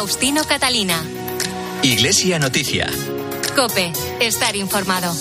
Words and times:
Faustino 0.00 0.44
Catalina. 0.44 1.04
Iglesia 1.82 2.38
Noticia. 2.38 2.88
Cope, 3.54 3.92
estar 4.18 4.56
informado. 4.56 5.12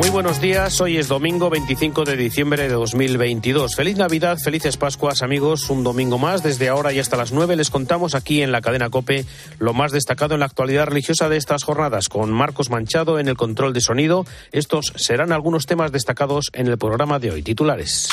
Muy 0.00 0.10
buenos 0.10 0.40
días, 0.40 0.80
hoy 0.80 0.96
es 0.96 1.06
domingo 1.06 1.50
25 1.50 2.02
de 2.02 2.16
diciembre 2.16 2.64
de 2.64 2.70
2022. 2.70 3.76
Feliz 3.76 3.96
Navidad, 3.96 4.38
felices 4.42 4.76
Pascuas 4.76 5.22
amigos, 5.22 5.70
un 5.70 5.84
domingo 5.84 6.18
más. 6.18 6.42
Desde 6.42 6.68
ahora 6.68 6.92
y 6.92 6.98
hasta 6.98 7.16
las 7.16 7.30
9 7.30 7.54
les 7.54 7.70
contamos 7.70 8.16
aquí 8.16 8.42
en 8.42 8.50
la 8.50 8.60
cadena 8.60 8.90
Cope 8.90 9.24
lo 9.60 9.72
más 9.72 9.92
destacado 9.92 10.34
en 10.34 10.40
la 10.40 10.46
actualidad 10.46 10.86
religiosa 10.86 11.28
de 11.28 11.36
estas 11.36 11.62
jornadas, 11.62 12.08
con 12.08 12.32
Marcos 12.32 12.70
Manchado 12.70 13.20
en 13.20 13.28
el 13.28 13.36
control 13.36 13.72
de 13.72 13.82
sonido. 13.82 14.26
Estos 14.50 14.92
serán 14.96 15.30
algunos 15.30 15.66
temas 15.66 15.92
destacados 15.92 16.50
en 16.54 16.66
el 16.66 16.76
programa 16.76 17.20
de 17.20 17.30
hoy. 17.30 17.44
Titulares. 17.44 18.08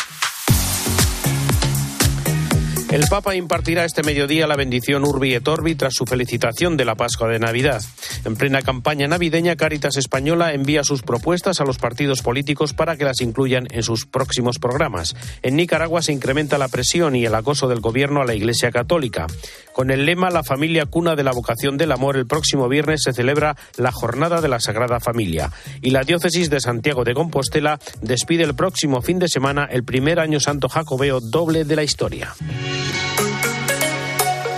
El 2.92 3.08
Papa 3.08 3.36
impartirá 3.36 3.86
este 3.86 4.04
mediodía 4.04 4.48
la 4.48 4.58
bendición 4.58 5.06
Urbi 5.06 5.34
et 5.34 5.48
Orbi 5.48 5.76
tras 5.76 5.94
su 5.94 6.06
felicitación 6.06 6.76
de 6.76 6.84
la 6.84 6.96
Pascua 6.96 7.30
de 7.30 7.40
Navidad. 7.40 7.82
En 8.26 8.36
plena 8.36 8.62
campaña 8.64 9.08
navideña, 9.08 9.56
Caritas 9.56 9.96
Española 9.96 10.52
envía 10.52 10.84
sus 10.84 11.02
propuestas 11.02 11.62
a 11.62 11.64
los 11.64 11.78
partidos 11.78 12.22
políticos 12.22 12.74
para 12.74 12.98
que 12.98 13.06
las 13.06 13.22
incluyan 13.22 13.66
en 13.72 13.84
sus 13.84 14.06
próximos 14.06 14.60
programas. 14.60 15.16
En 15.42 15.56
Nicaragua 15.56 16.02
se 16.02 16.12
incrementa 16.12 16.58
la 16.58 16.68
presión 16.68 17.16
y 17.16 17.26
el 17.26 17.34
acoso 17.34 17.70
del 17.70 17.80
gobierno 17.80 18.22
a 18.22 18.26
la 18.26 18.36
Iglesia 18.36 18.72
Católica. 18.72 19.26
Con 19.72 19.90
el 19.90 20.06
lema 20.06 20.30
La 20.30 20.44
familia 20.44 20.86
cuna 20.86 21.16
de 21.16 21.24
la 21.24 21.32
vocación 21.32 21.78
del 21.78 21.94
amor, 21.94 22.18
el 22.18 22.28
próximo 22.28 22.68
viernes 22.68 23.04
se 23.04 23.14
celebra 23.14 23.56
la 23.78 23.94
Jornada 23.94 24.42
de 24.42 24.50
la 24.50 24.60
Sagrada 24.60 25.00
Familia. 25.00 25.50
Y 25.82 25.92
la 25.92 26.04
Diócesis 26.04 26.50
de 26.50 26.60
Santiago 26.60 27.06
de 27.06 27.14
Compostela 27.14 27.80
despide 28.02 28.44
el 28.44 28.54
próximo 28.54 29.02
fin 29.02 29.18
de 29.18 29.30
semana 29.30 29.64
el 29.72 29.86
primer 29.86 30.20
año 30.20 30.42
santo 30.42 30.68
jacobeo 30.68 31.22
doble 31.22 31.64
de 31.64 31.76
la 31.78 31.84
historia. 31.84 32.36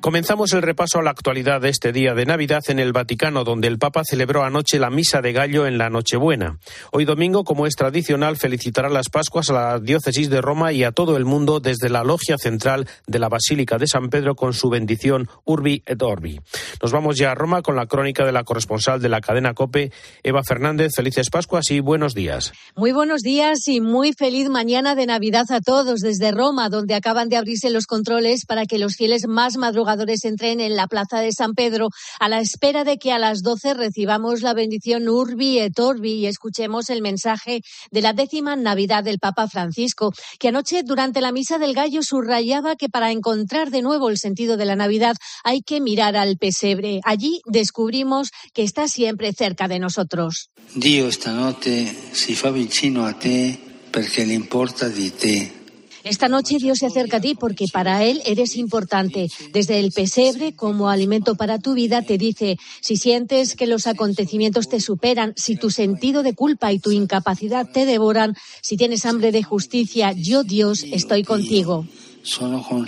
Comenzamos 0.00 0.52
el 0.52 0.62
repaso 0.62 1.00
a 1.00 1.02
la 1.02 1.10
actualidad 1.10 1.60
de 1.60 1.68
este 1.68 1.90
día 1.90 2.14
de 2.14 2.26
Navidad 2.26 2.62
en 2.68 2.78
el 2.78 2.92
Vaticano, 2.92 3.42
donde 3.42 3.66
el 3.66 3.78
Papa 3.78 4.02
celebró 4.04 4.44
anoche 4.44 4.78
la 4.78 4.88
Misa 4.88 5.20
de 5.20 5.32
Gallo 5.32 5.66
en 5.66 5.78
la 5.78 5.90
Nochebuena. 5.90 6.58
Hoy 6.92 7.04
domingo, 7.04 7.42
como 7.42 7.66
es 7.66 7.74
tradicional, 7.74 8.36
felicitará 8.36 8.88
las 8.88 9.08
Pascuas 9.08 9.50
a 9.50 9.54
la 9.54 9.80
Diócesis 9.80 10.30
de 10.30 10.40
Roma 10.40 10.72
y 10.72 10.84
a 10.84 10.92
todo 10.92 11.16
el 11.16 11.24
mundo 11.24 11.58
desde 11.58 11.88
la 11.88 12.04
logia 12.04 12.38
central 12.38 12.86
de 13.08 13.18
la 13.18 13.28
Basílica 13.28 13.78
de 13.78 13.88
San 13.88 14.08
Pedro 14.08 14.36
con 14.36 14.52
su 14.52 14.68
bendición 14.70 15.28
Urbi 15.44 15.82
et 15.86 16.00
Orbi. 16.00 16.40
Nos 16.80 16.92
vamos 16.92 17.16
ya 17.16 17.32
a 17.32 17.34
Roma 17.34 17.62
con 17.62 17.74
la 17.74 17.86
crónica 17.86 18.24
de 18.24 18.32
la 18.32 18.44
corresponsal 18.44 19.02
de 19.02 19.08
la 19.08 19.20
cadena 19.20 19.54
COPE, 19.54 19.90
Eva 20.22 20.44
Fernández. 20.44 20.92
Felices 20.94 21.30
Pascuas 21.30 21.70
y 21.72 21.80
buenos 21.80 22.14
días. 22.14 22.52
Muy 22.76 22.92
buenos 22.92 23.22
días 23.22 23.66
y 23.66 23.80
muy 23.80 24.12
feliz 24.12 24.48
mañana 24.50 24.94
de 24.94 25.06
Navidad 25.06 25.46
a 25.50 25.60
todos 25.60 26.00
desde 26.00 26.30
Roma, 26.30 26.68
donde 26.68 26.94
acaban 26.94 27.28
de 27.28 27.36
abrirse 27.36 27.70
los 27.70 27.86
controles 27.86 28.44
para 28.46 28.66
que 28.66 28.78
los 28.78 28.94
fieles 28.94 29.26
más 29.26 29.56
madrugadores 29.86 30.24
entren 30.24 30.60
en 30.60 30.74
la 30.74 30.88
plaza 30.88 31.20
de 31.20 31.30
San 31.32 31.54
Pedro 31.54 31.90
a 32.18 32.28
la 32.28 32.40
espera 32.40 32.82
de 32.82 32.98
que 32.98 33.12
a 33.12 33.18
las 33.18 33.42
12 33.42 33.74
recibamos 33.74 34.42
la 34.42 34.52
bendición 34.52 35.08
Urbi 35.08 35.60
et 35.60 35.78
Orbi 35.78 36.14
y 36.14 36.26
escuchemos 36.26 36.90
el 36.90 37.02
mensaje 37.02 37.60
de 37.92 38.02
la 38.02 38.12
décima 38.12 38.56
Navidad 38.56 39.04
del 39.04 39.20
Papa 39.20 39.46
Francisco, 39.48 40.12
que 40.40 40.48
anoche 40.48 40.82
durante 40.82 41.20
la 41.20 41.30
Misa 41.30 41.58
del 41.58 41.72
Gallo 41.72 42.02
subrayaba 42.02 42.74
que 42.74 42.88
para 42.88 43.12
encontrar 43.12 43.70
de 43.70 43.82
nuevo 43.82 44.10
el 44.10 44.18
sentido 44.18 44.56
de 44.56 44.64
la 44.64 44.74
Navidad 44.74 45.14
hay 45.44 45.60
que 45.62 45.80
mirar 45.80 46.16
al 46.16 46.36
pesebre. 46.36 47.00
Allí 47.04 47.40
descubrimos 47.46 48.30
que 48.52 48.64
está 48.64 48.88
siempre 48.88 49.32
cerca 49.32 49.68
de 49.68 49.78
nosotros. 49.78 50.50
Dio 50.74 51.06
esta 51.06 51.32
noche 51.32 51.86
si 52.12 52.34
fa 52.34 52.50
vicino 52.50 53.06
a 53.06 53.16
te 53.16 53.58
porque 53.92 54.26
le 54.26 54.34
importa 54.34 54.88
di 54.88 55.10
te. 55.10 55.65
Esta 56.06 56.28
noche 56.28 56.58
Dios 56.58 56.78
se 56.78 56.86
acerca 56.86 57.16
a 57.16 57.20
ti 57.20 57.34
porque 57.34 57.66
para 57.72 58.04
Él 58.04 58.22
eres 58.26 58.56
importante. 58.56 59.28
Desde 59.52 59.80
el 59.80 59.90
pesebre, 59.90 60.54
como 60.54 60.88
alimento 60.88 61.34
para 61.34 61.58
tu 61.58 61.74
vida, 61.74 62.02
te 62.02 62.16
dice, 62.16 62.58
si 62.80 62.96
sientes 62.96 63.56
que 63.56 63.66
los 63.66 63.88
acontecimientos 63.88 64.68
te 64.68 64.80
superan, 64.80 65.32
si 65.36 65.56
tu 65.56 65.70
sentido 65.70 66.22
de 66.22 66.34
culpa 66.34 66.72
y 66.72 66.78
tu 66.78 66.92
incapacidad 66.92 67.68
te 67.68 67.86
devoran, 67.86 68.36
si 68.62 68.76
tienes 68.76 69.04
hambre 69.04 69.32
de 69.32 69.42
justicia, 69.42 70.12
yo 70.12 70.44
Dios 70.44 70.84
estoy 70.92 71.24
contigo. 71.24 71.86
Sono 72.22 72.62
con. 72.62 72.86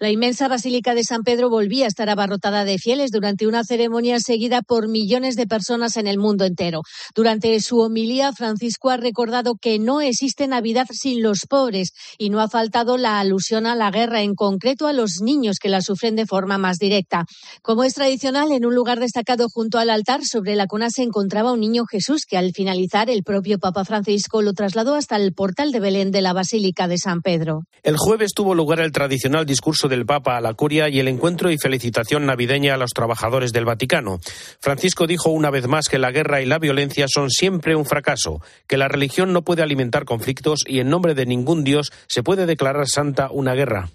La 0.00 0.10
inmensa 0.10 0.48
Basílica 0.48 0.92
de 0.92 1.04
San 1.04 1.22
Pedro 1.22 1.48
volvía 1.48 1.84
a 1.84 1.88
estar 1.88 2.10
abarrotada 2.10 2.64
de 2.64 2.78
fieles 2.78 3.12
durante 3.12 3.46
una 3.46 3.62
ceremonia 3.62 4.18
seguida 4.18 4.60
por 4.60 4.88
millones 4.88 5.36
de 5.36 5.46
personas 5.46 5.96
en 5.96 6.08
el 6.08 6.18
mundo 6.18 6.44
entero. 6.44 6.82
Durante 7.14 7.60
su 7.60 7.78
homilía, 7.78 8.32
Francisco 8.32 8.90
ha 8.90 8.96
recordado 8.96 9.54
que 9.54 9.78
no 9.78 10.00
existe 10.00 10.48
Navidad 10.48 10.88
sin 10.90 11.22
los 11.22 11.46
pobres 11.48 11.92
y 12.18 12.30
no 12.30 12.40
ha 12.40 12.48
faltado 12.48 12.96
la 12.96 13.20
alusión 13.20 13.66
a 13.66 13.76
la 13.76 13.92
guerra, 13.92 14.22
en 14.22 14.34
concreto 14.34 14.88
a 14.88 14.92
los 14.92 15.20
niños 15.22 15.58
que 15.60 15.68
la 15.68 15.80
sufren 15.80 16.16
de 16.16 16.26
forma 16.26 16.58
más 16.58 16.78
directa. 16.78 17.24
Como 17.62 17.84
es 17.84 17.94
tradicional, 17.94 18.50
en 18.50 18.66
un 18.66 18.74
lugar 18.74 18.98
destacado 18.98 19.46
junto 19.48 19.78
al 19.78 19.90
altar, 19.90 20.24
sobre 20.24 20.56
la 20.56 20.66
cuna 20.66 20.90
se 20.90 21.04
encontraba 21.04 21.52
un 21.52 21.60
niño 21.60 21.84
Jesús 21.88 22.24
que 22.28 22.36
al 22.36 22.50
finalizar 22.50 23.10
el 23.10 23.22
propio 23.22 23.60
Papa 23.60 23.84
Francisco 23.84 24.42
lo 24.42 24.54
trasladó 24.54 24.96
hasta 24.96 25.14
el 25.14 25.34
portal 25.34 25.70
de 25.70 25.78
Belén 25.78 26.10
de 26.10 26.20
la 26.20 26.32
Basílica 26.32 26.88
de 26.88 26.98
San 26.98 27.22
Pedro. 27.22 27.60
El 27.84 27.96
jueves 27.96 28.32
tuvo 28.34 28.56
lugar 28.56 28.80
el 28.80 28.90
tradicional 28.90 29.46
discurso 29.46 29.83
del 29.88 30.06
Papa 30.06 30.36
a 30.36 30.40
la 30.40 30.54
Curia 30.54 30.88
y 30.88 31.00
el 31.00 31.08
encuentro 31.08 31.50
y 31.50 31.58
felicitación 31.58 32.26
navideña 32.26 32.74
a 32.74 32.76
los 32.76 32.90
trabajadores 32.90 33.52
del 33.52 33.64
Vaticano. 33.64 34.20
Francisco 34.60 35.06
dijo 35.06 35.30
una 35.30 35.50
vez 35.50 35.66
más 35.66 35.88
que 35.88 35.98
la 35.98 36.10
guerra 36.10 36.40
y 36.40 36.46
la 36.46 36.58
violencia 36.58 37.06
son 37.08 37.30
siempre 37.30 37.76
un 37.76 37.86
fracaso, 37.86 38.40
que 38.66 38.76
la 38.76 38.88
religión 38.88 39.32
no 39.32 39.42
puede 39.42 39.62
alimentar 39.62 40.04
conflictos 40.04 40.64
y 40.66 40.80
en 40.80 40.88
nombre 40.88 41.14
de 41.14 41.26
ningún 41.26 41.64
Dios 41.64 41.92
se 42.06 42.22
puede 42.22 42.46
declarar 42.46 42.88
santa 42.88 43.30
una 43.30 43.54
guerra. 43.54 43.90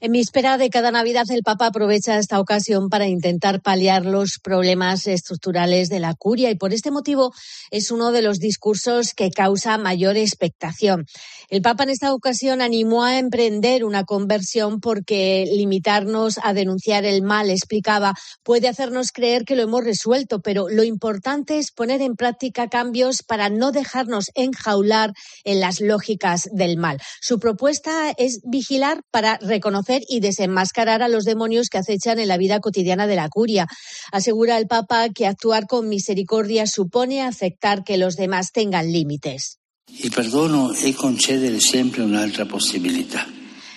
En 0.00 0.12
víspera 0.12 0.58
de 0.58 0.70
cada 0.70 0.92
Navidad, 0.92 1.24
el 1.30 1.42
Papa 1.42 1.66
aprovecha 1.66 2.18
esta 2.18 2.38
ocasión 2.38 2.88
para 2.88 3.08
intentar 3.08 3.60
paliar 3.60 4.06
los 4.06 4.38
problemas 4.40 5.08
estructurales 5.08 5.88
de 5.88 5.98
la 5.98 6.14
curia 6.14 6.50
y 6.50 6.54
por 6.54 6.72
este 6.72 6.92
motivo 6.92 7.34
es 7.72 7.90
uno 7.90 8.12
de 8.12 8.22
los 8.22 8.38
discursos 8.38 9.12
que 9.12 9.30
causa 9.30 9.76
mayor 9.76 10.16
expectación. 10.16 11.06
El 11.50 11.62
Papa 11.62 11.84
en 11.84 11.88
esta 11.88 12.12
ocasión 12.12 12.60
animó 12.60 13.04
a 13.04 13.18
emprender 13.18 13.82
una 13.82 14.04
conversión 14.04 14.80
porque 14.80 15.46
limitarnos 15.50 16.38
a 16.42 16.52
denunciar 16.52 17.06
el 17.06 17.22
mal, 17.22 17.48
explicaba, 17.48 18.12
puede 18.42 18.68
hacernos 18.68 19.12
creer 19.12 19.46
que 19.46 19.56
lo 19.56 19.62
hemos 19.62 19.82
resuelto, 19.82 20.42
pero 20.42 20.68
lo 20.68 20.84
importante 20.84 21.56
es 21.56 21.72
poner 21.72 22.02
en 22.02 22.16
práctica 22.16 22.68
cambios 22.68 23.22
para 23.22 23.48
no 23.48 23.72
dejarnos 23.72 24.26
enjaular 24.34 25.12
en 25.42 25.60
las 25.60 25.80
lógicas 25.80 26.50
del 26.52 26.76
mal. 26.76 26.98
Su 27.22 27.38
propuesta 27.38 28.10
es 28.18 28.40
vigilar 28.44 29.00
para 29.10 29.38
reconocer 29.38 30.02
y 30.06 30.20
desenmascarar 30.20 31.02
a 31.02 31.08
los 31.08 31.24
demonios 31.24 31.70
que 31.70 31.78
acechan 31.78 32.18
en 32.18 32.28
la 32.28 32.36
vida 32.36 32.60
cotidiana 32.60 33.06
de 33.06 33.16
la 33.16 33.30
curia. 33.30 33.66
Asegura 34.12 34.58
el 34.58 34.66
Papa 34.66 35.08
que 35.08 35.26
actuar 35.26 35.66
con 35.66 35.88
misericordia 35.88 36.66
supone 36.66 37.22
aceptar 37.22 37.84
que 37.84 37.96
los 37.96 38.16
demás 38.16 38.52
tengan 38.52 38.92
límites. 38.92 39.58
Il 39.88 40.10
perdono 40.10 40.72
è 40.72 40.92
concedere 40.92 41.58
sempre 41.60 42.02
un'altra 42.02 42.46
possibilità. 42.46 43.26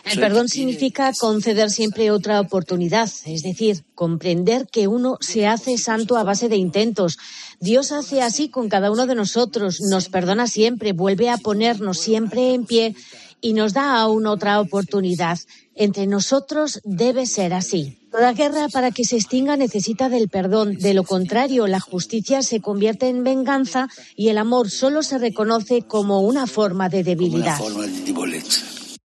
El 0.04 0.20
perdón 0.20 0.50
significa 0.50 1.12
conceder 1.18 1.70
siempre 1.70 2.10
otra 2.12 2.40
oportunidad, 2.40 3.10
es 3.26 3.44
decir, 3.44 3.84
comprender 3.94 4.68
que 4.68 4.88
uno 4.88 5.18
se 5.22 5.46
hace 5.48 5.78
santo 5.78 6.18
a 6.18 6.24
base 6.24 6.50
de 6.50 6.58
intentos. 6.58 7.18
Dios 7.60 7.92
hace 7.92 8.22
así 8.22 8.50
con 8.50 8.68
cada 8.68 8.92
uno 8.92 9.06
de 9.06 9.16
nosotros, 9.16 9.80
nos 9.80 10.10
perdona 10.10 10.48
siempre, 10.48 10.94
vuelve 10.94 11.30
a 11.30 11.38
ponernos 11.38 12.00
siempre 12.00 12.54
en 12.54 12.66
pie 12.66 12.96
y 13.42 13.54
nos 13.54 13.74
da 13.74 14.00
aún 14.00 14.26
otra 14.26 14.60
oportunidad. 14.60 15.38
Entre 15.76 16.08
nosotros 16.08 16.82
debe 16.84 17.26
ser 17.28 17.54
así. 17.54 18.00
Toda 18.12 18.34
guerra 18.34 18.68
para 18.68 18.92
que 18.92 19.06
se 19.06 19.16
extinga 19.16 19.56
necesita 19.56 20.10
del 20.10 20.28
perdón. 20.28 20.78
De 20.78 20.94
lo 20.94 21.04
contrario, 21.04 21.66
la 21.68 21.80
justicia 21.80 22.42
se 22.42 22.60
convierte 22.60 23.08
en 23.08 23.24
venganza 23.24 23.88
y 24.18 24.28
el 24.28 24.38
amor 24.38 24.69
solo 24.69 25.02
se 25.02 25.18
reconoce 25.18 25.84
como 25.84 26.19
una 26.22 26.46
forma 26.46 26.90
de 26.90 27.06
debilidad. 27.06 27.58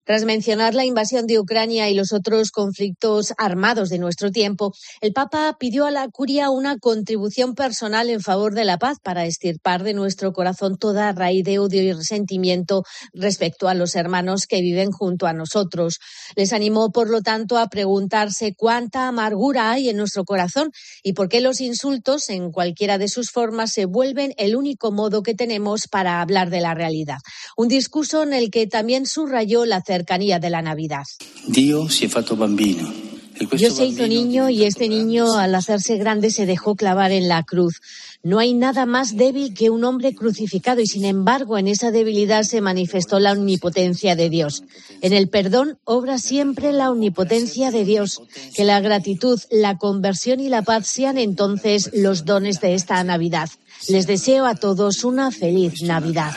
Tras 0.08 0.24
mencionar 0.24 0.74
la 0.74 0.86
invasión 0.86 1.26
de 1.26 1.38
Ucrania 1.38 1.90
y 1.90 1.94
los 1.94 2.14
otros 2.14 2.50
conflictos 2.50 3.34
armados 3.36 3.90
de 3.90 3.98
nuestro 3.98 4.30
tiempo, 4.30 4.72
el 5.02 5.12
Papa 5.12 5.54
pidió 5.60 5.84
a 5.84 5.90
la 5.90 6.08
curia 6.08 6.48
una 6.48 6.78
contribución 6.78 7.54
personal 7.54 8.08
en 8.08 8.22
favor 8.22 8.54
de 8.54 8.64
la 8.64 8.78
paz 8.78 8.96
para 9.02 9.26
extirpar 9.26 9.82
de 9.82 9.92
nuestro 9.92 10.32
corazón 10.32 10.78
toda 10.78 11.12
raíz 11.12 11.44
de 11.44 11.58
odio 11.58 11.82
y 11.82 11.92
resentimiento 11.92 12.84
respecto 13.12 13.68
a 13.68 13.74
los 13.74 13.96
hermanos 13.96 14.46
que 14.46 14.62
viven 14.62 14.92
junto 14.92 15.26
a 15.26 15.34
nosotros. 15.34 15.98
Les 16.36 16.54
animó, 16.54 16.90
por 16.90 17.10
lo 17.10 17.20
tanto, 17.20 17.58
a 17.58 17.68
preguntarse 17.68 18.54
cuánta 18.56 19.08
amargura 19.08 19.72
hay 19.72 19.90
en 19.90 19.98
nuestro 19.98 20.24
corazón 20.24 20.70
y 21.02 21.12
por 21.12 21.28
qué 21.28 21.42
los 21.42 21.60
insultos, 21.60 22.30
en 22.30 22.50
cualquiera 22.50 22.96
de 22.96 23.08
sus 23.08 23.30
formas, 23.30 23.74
se 23.74 23.84
vuelven 23.84 24.32
el 24.38 24.56
único 24.56 24.90
modo 24.90 25.22
que 25.22 25.34
tenemos 25.34 25.86
para 25.86 26.22
hablar 26.22 26.48
de 26.48 26.62
la 26.62 26.72
realidad. 26.72 27.18
Un 27.58 27.68
discurso 27.68 28.22
en 28.22 28.32
el 28.32 28.50
que 28.50 28.66
también 28.66 29.04
subrayó 29.04 29.66
la 29.66 29.82
cercanía 29.98 30.38
de 30.38 30.50
la 30.50 30.62
Navidad. 30.62 31.06
Dio 31.46 31.88
si 31.88 32.04
è 32.04 32.08
fatto 32.08 32.36
bambino 32.36 33.08
Dios 33.52 33.76
se 33.76 33.86
hizo 33.86 34.06
niño 34.08 34.50
y 34.50 34.64
este 34.64 34.88
niño 34.88 35.38
al 35.38 35.54
hacerse 35.54 35.96
grande 35.96 36.30
se 36.30 36.46
dejó 36.46 36.74
clavar 36.74 37.12
en 37.12 37.28
la 37.28 37.44
cruz. 37.44 37.80
No 38.22 38.40
hay 38.40 38.52
nada 38.52 38.84
más 38.84 39.16
débil 39.16 39.54
que 39.54 39.70
un 39.70 39.84
hombre 39.84 40.14
crucificado 40.14 40.80
y 40.80 40.86
sin 40.86 41.04
embargo 41.04 41.56
en 41.56 41.68
esa 41.68 41.92
debilidad 41.92 42.42
se 42.42 42.60
manifestó 42.60 43.20
la 43.20 43.32
omnipotencia 43.32 44.16
de 44.16 44.28
Dios. 44.28 44.64
En 45.02 45.12
el 45.12 45.28
perdón 45.28 45.78
obra 45.84 46.18
siempre 46.18 46.72
la 46.72 46.90
omnipotencia 46.90 47.70
de 47.70 47.84
Dios. 47.84 48.20
Que 48.54 48.64
la 48.64 48.80
gratitud, 48.80 49.40
la 49.50 49.78
conversión 49.78 50.40
y 50.40 50.48
la 50.48 50.62
paz 50.62 50.88
sean 50.88 51.16
entonces 51.16 51.90
los 51.94 52.24
dones 52.24 52.60
de 52.60 52.74
esta 52.74 53.02
Navidad. 53.04 53.48
Les 53.88 54.06
deseo 54.08 54.46
a 54.46 54.56
todos 54.56 55.04
una 55.04 55.30
feliz 55.30 55.82
Navidad. 55.82 56.34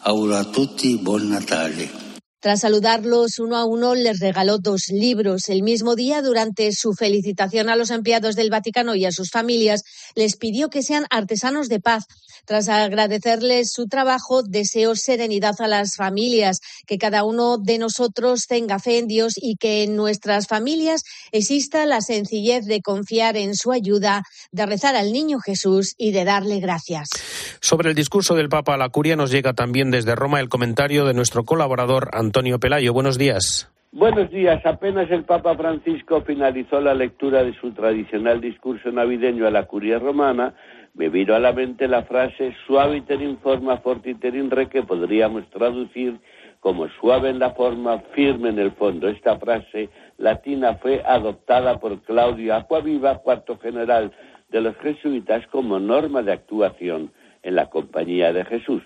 Auguro 0.00 0.36
a 0.36 0.50
tutti 0.50 0.96
buon 0.96 1.30
Natale. 1.30 2.05
Tras 2.46 2.60
saludarlos 2.60 3.40
uno 3.40 3.56
a 3.56 3.64
uno, 3.64 3.96
les 3.96 4.20
regaló 4.20 4.58
dos 4.58 4.86
libros. 4.86 5.48
El 5.48 5.64
mismo 5.64 5.96
día, 5.96 6.22
durante 6.22 6.70
su 6.70 6.94
felicitación 6.94 7.68
a 7.68 7.74
los 7.74 7.90
empleados 7.90 8.36
del 8.36 8.50
Vaticano 8.50 8.94
y 8.94 9.04
a 9.04 9.10
sus 9.10 9.32
familias, 9.32 9.82
les 10.14 10.36
pidió 10.36 10.70
que 10.70 10.84
sean 10.84 11.06
artesanos 11.10 11.68
de 11.68 11.80
paz. 11.80 12.04
Tras 12.46 12.68
agradecerles 12.68 13.72
su 13.72 13.88
trabajo, 13.88 14.42
deseo 14.42 14.94
serenidad 14.94 15.54
a 15.58 15.66
las 15.66 15.96
familias, 15.96 16.60
que 16.86 16.96
cada 16.96 17.24
uno 17.24 17.58
de 17.58 17.78
nosotros 17.78 18.46
tenga 18.46 18.78
fe 18.78 18.98
en 18.98 19.08
Dios 19.08 19.34
y 19.36 19.56
que 19.56 19.82
en 19.82 19.96
nuestras 19.96 20.46
familias 20.46 21.02
exista 21.32 21.84
la 21.86 22.00
sencillez 22.00 22.64
de 22.64 22.82
confiar 22.82 23.36
en 23.36 23.54
su 23.54 23.72
ayuda, 23.72 24.22
de 24.52 24.64
rezar 24.64 24.94
al 24.94 25.12
niño 25.12 25.40
Jesús 25.40 25.94
y 25.98 26.12
de 26.12 26.24
darle 26.24 26.60
gracias. 26.60 27.08
Sobre 27.60 27.90
el 27.90 27.96
discurso 27.96 28.34
del 28.34 28.48
Papa 28.48 28.74
a 28.74 28.78
la 28.78 28.88
curia 28.88 29.16
nos 29.16 29.30
llega 29.30 29.52
también 29.52 29.90
desde 29.90 30.14
Roma 30.14 30.40
el 30.40 30.48
comentario 30.48 31.04
de 31.04 31.14
nuestro 31.14 31.44
colaborador 31.44 32.10
Antonio 32.12 32.60
Pelayo. 32.60 32.92
Buenos 32.92 33.18
días. 33.18 33.68
Buenos 33.92 34.30
días. 34.30 34.60
Apenas 34.66 35.10
el 35.10 35.24
Papa 35.24 35.56
Francisco 35.56 36.20
finalizó 36.20 36.80
la 36.82 36.92
lectura 36.92 37.42
de 37.42 37.54
su 37.54 37.72
tradicional 37.72 38.42
discurso 38.42 38.90
navideño 38.90 39.46
a 39.46 39.50
la 39.50 39.64
curia 39.64 39.98
romana, 39.98 40.54
me 40.96 41.10
vino 41.10 41.34
a 41.34 41.38
la 41.38 41.52
mente 41.52 41.88
la 41.88 42.04
frase 42.04 42.54
suaviter 42.66 43.20
in 43.20 43.36
forma 43.38 43.76
fortiter 43.78 44.34
in 44.34 44.50
re 44.50 44.68
que 44.68 44.82
podríamos 44.82 45.48
traducir 45.50 46.18
como 46.60 46.88
suave 46.88 47.28
en 47.28 47.38
la 47.38 47.50
forma, 47.50 47.98
firme 48.14 48.48
en 48.48 48.58
el 48.58 48.72
fondo. 48.72 49.08
Esta 49.08 49.38
frase 49.38 49.90
latina 50.16 50.76
fue 50.76 51.02
adoptada 51.04 51.78
por 51.78 52.00
Claudio 52.02 52.54
Aquaviva, 52.54 53.18
cuarto 53.18 53.58
general 53.58 54.10
de 54.48 54.60
los 54.62 54.76
jesuitas, 54.78 55.46
como 55.48 55.78
norma 55.78 56.22
de 56.22 56.32
actuación 56.32 57.12
en 57.42 57.54
la 57.56 57.66
compañía 57.66 58.32
de 58.32 58.44
Jesús. 58.46 58.82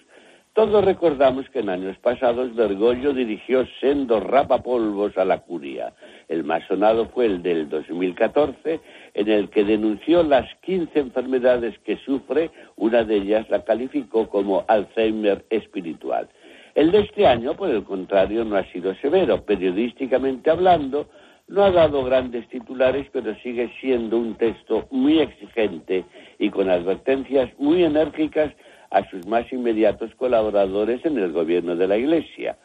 Todos 0.60 0.84
recordamos 0.84 1.48
que 1.48 1.60
en 1.60 1.70
años 1.70 1.96
pasados 2.02 2.54
Bergoglio 2.54 3.14
dirigió 3.14 3.66
sendos 3.80 4.22
rapapolvos 4.22 5.16
a 5.16 5.24
la 5.24 5.38
curia. 5.38 5.94
El 6.28 6.44
más 6.44 6.62
sonado 6.68 7.08
fue 7.08 7.24
el 7.24 7.42
del 7.42 7.66
2014, 7.70 8.78
en 9.14 9.28
el 9.30 9.48
que 9.48 9.64
denunció 9.64 10.22
las 10.22 10.54
15 10.56 10.98
enfermedades 10.98 11.78
que 11.78 11.96
sufre, 12.04 12.50
una 12.76 13.04
de 13.04 13.16
ellas 13.16 13.48
la 13.48 13.64
calificó 13.64 14.28
como 14.28 14.66
Alzheimer 14.68 15.46
espiritual. 15.48 16.28
El 16.74 16.90
de 16.90 16.98
este 17.04 17.26
año, 17.26 17.56
por 17.56 17.70
el 17.70 17.82
contrario, 17.82 18.44
no 18.44 18.56
ha 18.56 18.64
sido 18.64 18.94
severo. 18.96 19.42
Periodísticamente 19.46 20.50
hablando, 20.50 21.08
no 21.48 21.64
ha 21.64 21.70
dado 21.70 22.04
grandes 22.04 22.46
titulares, 22.50 23.06
pero 23.14 23.34
sigue 23.36 23.72
siendo 23.80 24.18
un 24.18 24.34
texto 24.34 24.86
muy 24.90 25.20
exigente 25.20 26.04
y 26.38 26.50
con 26.50 26.68
advertencias 26.68 27.48
muy 27.58 27.82
enérgicas 27.82 28.52
a 28.90 29.08
sus 29.08 29.26
más 29.26 29.50
inmediatos 29.52 30.14
colaboradores 30.16 31.04
en 31.04 31.18
el 31.18 31.32
gobierno 31.32 31.76
de 31.76 31.88
la 31.88 31.96
Iglesia. 31.96 32.56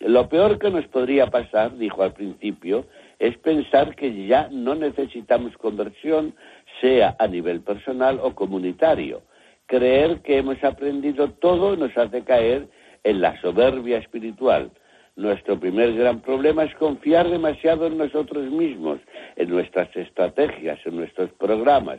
Lo 0.00 0.28
peor 0.28 0.58
que 0.58 0.70
nos 0.70 0.86
podría 0.86 1.26
pasar, 1.26 1.76
dijo 1.76 2.02
al 2.02 2.14
principio, 2.14 2.86
es 3.18 3.36
pensar 3.36 3.94
que 3.94 4.26
ya 4.26 4.48
no 4.50 4.74
necesitamos 4.74 5.56
conversión, 5.58 6.34
sea 6.80 7.16
a 7.18 7.26
nivel 7.26 7.60
personal 7.60 8.18
o 8.22 8.34
comunitario. 8.34 9.22
Creer 9.66 10.20
que 10.22 10.38
hemos 10.38 10.62
aprendido 10.64 11.30
todo 11.32 11.76
nos 11.76 11.96
hace 11.98 12.24
caer 12.24 12.68
en 13.04 13.20
la 13.20 13.38
soberbia 13.42 13.98
espiritual. 13.98 14.70
Nuestro 15.16 15.60
primer 15.60 15.94
gran 15.94 16.20
problema 16.20 16.64
es 16.64 16.74
confiar 16.76 17.28
demasiado 17.28 17.86
en 17.86 17.98
nosotros 17.98 18.50
mismos, 18.50 19.00
en 19.36 19.50
nuestras 19.50 19.94
estrategias, 19.94 20.78
en 20.86 20.96
nuestros 20.96 21.30
programas. 21.32 21.98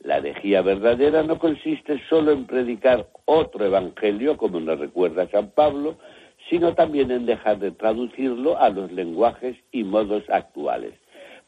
La 0.00 0.18
herejía 0.18 0.62
verdadera 0.62 1.22
no 1.22 1.38
consiste 1.38 2.00
solo 2.08 2.32
en 2.32 2.46
predicar 2.46 3.08
otro 3.24 3.64
evangelio, 3.64 4.36
como 4.36 4.60
nos 4.60 4.78
recuerda 4.78 5.28
San 5.30 5.50
Pablo, 5.50 5.96
sino 6.48 6.74
también 6.74 7.10
en 7.10 7.26
dejar 7.26 7.58
de 7.58 7.72
traducirlo 7.72 8.58
a 8.58 8.68
los 8.70 8.92
lenguajes 8.92 9.56
y 9.72 9.84
modos 9.84 10.22
actuales. 10.30 10.94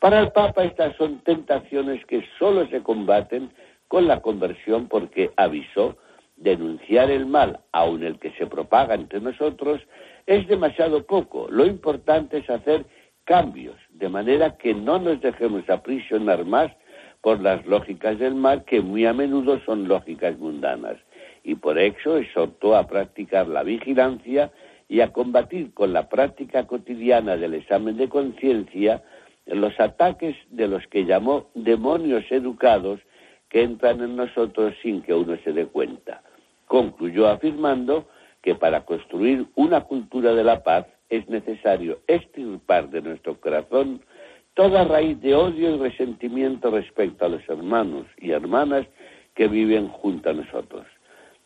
Para 0.01 0.21
el 0.21 0.33
Papa 0.33 0.65
estas 0.65 0.97
son 0.97 1.21
tentaciones 1.21 2.05
que 2.07 2.25
solo 2.39 2.67
se 2.69 2.83
combaten 2.83 3.51
con 3.87 4.09
la 4.09 4.21
conversión 4.21 4.89
porque 4.89 5.31
avisó 5.37 5.97
denunciar 6.37 7.11
el 7.11 7.27
mal, 7.27 7.61
aun 7.73 8.03
el 8.03 8.19
que 8.19 8.33
se 8.33 8.47
propaga 8.47 8.95
entre 8.95 9.21
nosotros, 9.21 9.81
es 10.27 10.49
demasiado 10.49 11.05
poco. 11.05 11.49
Lo 11.51 11.67
importante 11.67 12.39
es 12.39 12.49
hacer 12.49 12.87
cambios, 13.25 13.77
de 13.91 14.09
manera 14.09 14.57
que 14.57 14.75
no 14.75 14.99
nos 14.99 15.21
dejemos 15.21 15.69
aprisionar 15.69 16.45
más 16.45 16.71
por 17.21 17.41
las 17.41 17.67
lógicas 17.67 18.19
del 18.19 18.35
mal, 18.35 18.65
que 18.65 18.81
muy 18.81 19.07
a 19.07 19.13
menudo 19.13 19.61
son 19.67 19.89
lógicas 19.89 20.39
mundanas. 20.39 20.97
Y 21.45 21.55
por 21.55 21.79
eso 21.79 22.17
exhortó 22.17 22.77
a 22.77 22.87
practicar 22.87 23.49
la 23.49 23.63
vigilancia 23.63 24.51
y 24.89 25.01
a 25.01 25.13
combatir 25.13 25.73
con 25.73 25.93
la 25.93 26.09
práctica 26.09 26.67
cotidiana 26.67 27.37
del 27.37 27.55
examen 27.55 27.97
de 27.97 28.09
conciencia 28.09 29.03
los 29.47 29.79
ataques 29.81 30.37
de 30.51 30.69
los 30.69 30.87
que 30.89 31.05
llamó 31.05 31.51
demonios 31.55 32.25
educados 32.31 33.01
que 33.49 33.63
entran 33.63 34.01
en 34.01 34.17
nosotros 34.17 34.75
sin 34.83 35.03
que 35.03 35.15
uno 35.15 35.37
se 35.45 35.53
dé 35.53 35.67
cuenta. 35.67 36.23
Concluyó 36.67 37.29
afirmando 37.29 38.09
que 38.43 38.55
para 38.55 38.85
construir 38.85 39.47
una 39.57 39.83
cultura 39.83 40.35
de 40.35 40.45
la 40.45 40.63
paz 40.63 40.87
es 41.09 41.29
necesario 41.29 42.01
extirpar 42.07 42.89
de 42.91 43.03
nuestro 43.03 43.41
corazón 43.41 44.03
toda 44.55 44.85
raíz 44.85 45.21
de 45.21 45.35
odio 45.35 45.75
y 45.75 45.79
resentimiento 45.79 46.71
respecto 46.71 47.25
a 47.25 47.29
los 47.29 47.49
hermanos 47.49 48.07
y 48.19 48.31
hermanas 48.33 48.87
que 49.35 49.49
viven 49.49 49.89
junto 49.89 50.31
a 50.31 50.35
nosotros. 50.35 50.87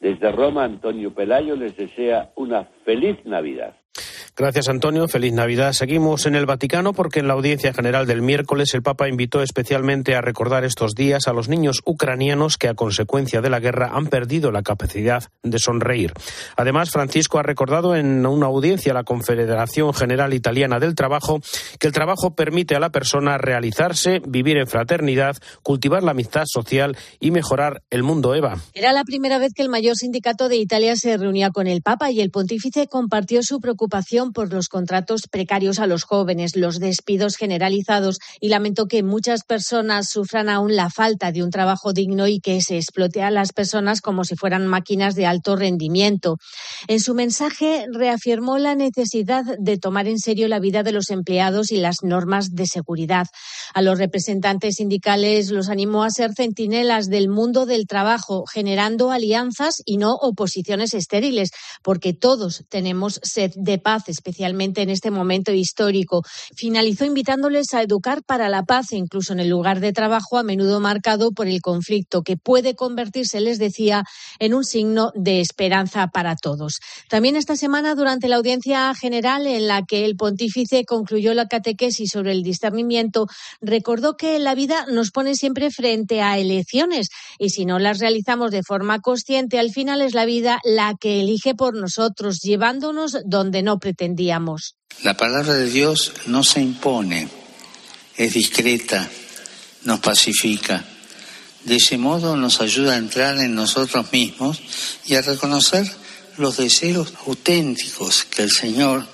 Desde 0.00 0.32
Roma, 0.32 0.64
Antonio 0.64 1.14
Pelayo 1.14 1.56
les 1.56 1.76
desea 1.76 2.32
una 2.36 2.64
feliz 2.84 3.16
Navidad. 3.24 3.76
Gracias, 4.36 4.68
Antonio. 4.68 5.06
Feliz 5.06 5.32
Navidad. 5.32 5.72
Seguimos 5.74 6.26
en 6.26 6.34
el 6.34 6.44
Vaticano 6.44 6.92
porque 6.92 7.20
en 7.20 7.28
la 7.28 7.34
audiencia 7.34 7.72
general 7.72 8.04
del 8.04 8.20
miércoles 8.20 8.74
el 8.74 8.82
Papa 8.82 9.08
invitó 9.08 9.42
especialmente 9.42 10.16
a 10.16 10.22
recordar 10.22 10.64
estos 10.64 10.96
días 10.96 11.28
a 11.28 11.32
los 11.32 11.48
niños 11.48 11.82
ucranianos 11.84 12.58
que 12.58 12.66
a 12.66 12.74
consecuencia 12.74 13.40
de 13.40 13.48
la 13.48 13.60
guerra 13.60 13.92
han 13.94 14.08
perdido 14.08 14.50
la 14.50 14.62
capacidad 14.62 15.22
de 15.44 15.58
sonreír. 15.60 16.12
Además, 16.56 16.90
Francisco 16.90 17.38
ha 17.38 17.44
recordado 17.44 17.94
en 17.94 18.26
una 18.26 18.46
audiencia 18.46 18.90
a 18.90 18.96
la 18.96 19.04
Confederación 19.04 19.94
General 19.94 20.34
Italiana 20.34 20.80
del 20.80 20.96
Trabajo 20.96 21.40
que 21.78 21.86
el 21.86 21.92
trabajo 21.92 22.34
permite 22.34 22.74
a 22.74 22.80
la 22.80 22.90
persona 22.90 23.38
realizarse, 23.38 24.20
vivir 24.26 24.56
en 24.56 24.66
fraternidad, 24.66 25.36
cultivar 25.62 26.02
la 26.02 26.10
amistad 26.10 26.42
social 26.46 26.96
y 27.20 27.30
mejorar 27.30 27.84
el 27.88 28.02
mundo 28.02 28.34
Eva. 28.34 28.56
Era 28.72 28.92
la 28.92 29.04
primera 29.04 29.38
vez 29.38 29.52
que 29.54 29.62
el 29.62 29.68
mayor 29.68 29.94
sindicato 29.94 30.48
de 30.48 30.56
Italia 30.56 30.96
se 30.96 31.16
reunía 31.16 31.50
con 31.50 31.68
el 31.68 31.82
Papa 31.82 32.10
y 32.10 32.20
el 32.20 32.32
pontífice 32.32 32.88
compartió 32.88 33.40
su 33.44 33.60
preocupación 33.60 34.23
por 34.32 34.52
los 34.52 34.68
contratos 34.68 35.22
precarios 35.30 35.78
a 35.78 35.86
los 35.86 36.04
jóvenes, 36.04 36.56
los 36.56 36.78
despidos 36.80 37.36
generalizados 37.36 38.18
y 38.40 38.48
lamentó 38.48 38.86
que 38.86 39.02
muchas 39.02 39.44
personas 39.44 40.08
sufran 40.08 40.48
aún 40.48 40.76
la 40.76 40.90
falta 40.90 41.32
de 41.32 41.42
un 41.42 41.50
trabajo 41.50 41.92
digno 41.92 42.26
y 42.26 42.40
que 42.40 42.60
se 42.60 42.76
explote 42.76 43.22
a 43.22 43.30
las 43.30 43.52
personas 43.52 44.00
como 44.00 44.24
si 44.24 44.36
fueran 44.36 44.66
máquinas 44.66 45.14
de 45.14 45.26
alto 45.26 45.56
rendimiento. 45.56 46.38
En 46.88 47.00
su 47.00 47.14
mensaje 47.14 47.86
reafirmó 47.92 48.58
la 48.58 48.74
necesidad 48.74 49.44
de 49.58 49.78
tomar 49.78 50.06
en 50.06 50.18
serio 50.18 50.48
la 50.48 50.60
vida 50.60 50.82
de 50.82 50.92
los 50.92 51.10
empleados 51.10 51.70
y 51.70 51.76
las 51.76 51.96
normas 52.02 52.54
de 52.54 52.66
seguridad. 52.66 53.26
A 53.74 53.82
los 53.82 53.98
representantes 53.98 54.76
sindicales 54.76 55.50
los 55.50 55.68
animó 55.68 56.04
a 56.04 56.10
ser 56.10 56.32
centinelas 56.34 57.06
del 57.06 57.28
mundo 57.28 57.66
del 57.66 57.86
trabajo, 57.86 58.44
generando 58.46 59.10
alianzas 59.10 59.82
y 59.84 59.96
no 59.96 60.14
oposiciones 60.14 60.94
estériles, 60.94 61.50
porque 61.82 62.12
todos 62.12 62.64
tenemos 62.68 63.20
sed 63.22 63.52
de 63.56 63.78
paz 63.78 64.08
especialmente 64.14 64.82
en 64.82 64.90
este 64.90 65.10
momento 65.10 65.52
histórico. 65.52 66.22
Finalizó 66.56 67.04
invitándoles 67.04 67.74
a 67.74 67.82
educar 67.82 68.22
para 68.22 68.48
la 68.48 68.62
paz, 68.62 68.92
incluso 68.92 69.32
en 69.32 69.40
el 69.40 69.48
lugar 69.48 69.80
de 69.80 69.92
trabajo, 69.92 70.38
a 70.38 70.42
menudo 70.42 70.80
marcado 70.80 71.32
por 71.32 71.46
el 71.46 71.60
conflicto, 71.60 72.22
que 72.22 72.36
puede 72.36 72.74
convertirse, 72.74 73.40
les 73.40 73.58
decía, 73.58 74.04
en 74.38 74.54
un 74.54 74.64
signo 74.64 75.12
de 75.14 75.40
esperanza 75.40 76.08
para 76.08 76.36
todos. 76.36 76.78
También 77.08 77.36
esta 77.36 77.56
semana, 77.56 77.94
durante 77.94 78.28
la 78.28 78.36
audiencia 78.36 78.94
general 78.94 79.46
en 79.46 79.66
la 79.66 79.82
que 79.82 80.04
el 80.04 80.16
pontífice 80.16 80.84
concluyó 80.84 81.34
la 81.34 81.46
catequesis 81.46 82.10
sobre 82.10 82.32
el 82.32 82.42
discernimiento, 82.42 83.26
recordó 83.60 84.16
que 84.16 84.38
la 84.38 84.54
vida 84.54 84.86
nos 84.90 85.10
pone 85.10 85.34
siempre 85.34 85.70
frente 85.70 86.22
a 86.22 86.38
elecciones 86.38 87.08
y 87.38 87.50
si 87.50 87.64
no 87.64 87.78
las 87.78 87.98
realizamos 87.98 88.50
de 88.50 88.62
forma 88.62 89.00
consciente, 89.00 89.58
al 89.58 89.70
final 89.70 90.00
es 90.00 90.14
la 90.14 90.24
vida 90.24 90.60
la 90.64 90.94
que 90.98 91.20
elige 91.20 91.54
por 91.54 91.74
nosotros, 91.74 92.40
llevándonos 92.40 93.18
donde 93.24 93.62
no 93.62 93.78
pretendemos 93.78 94.03
la 95.02 95.16
palabra 95.16 95.54
de 95.54 95.68
Dios 95.68 96.12
no 96.26 96.44
se 96.44 96.60
impone, 96.60 97.28
es 98.16 98.34
discreta, 98.34 99.08
nos 99.82 100.00
pacifica. 100.00 100.84
De 101.64 101.76
ese 101.76 101.98
modo 101.98 102.36
nos 102.36 102.60
ayuda 102.60 102.94
a 102.94 102.98
entrar 102.98 103.38
en 103.38 103.54
nosotros 103.54 104.12
mismos 104.12 104.60
y 105.06 105.14
a 105.14 105.22
reconocer 105.22 105.90
los 106.36 106.56
deseos 106.56 107.12
auténticos 107.26 108.24
que 108.24 108.42
el 108.42 108.50
Señor 108.50 109.06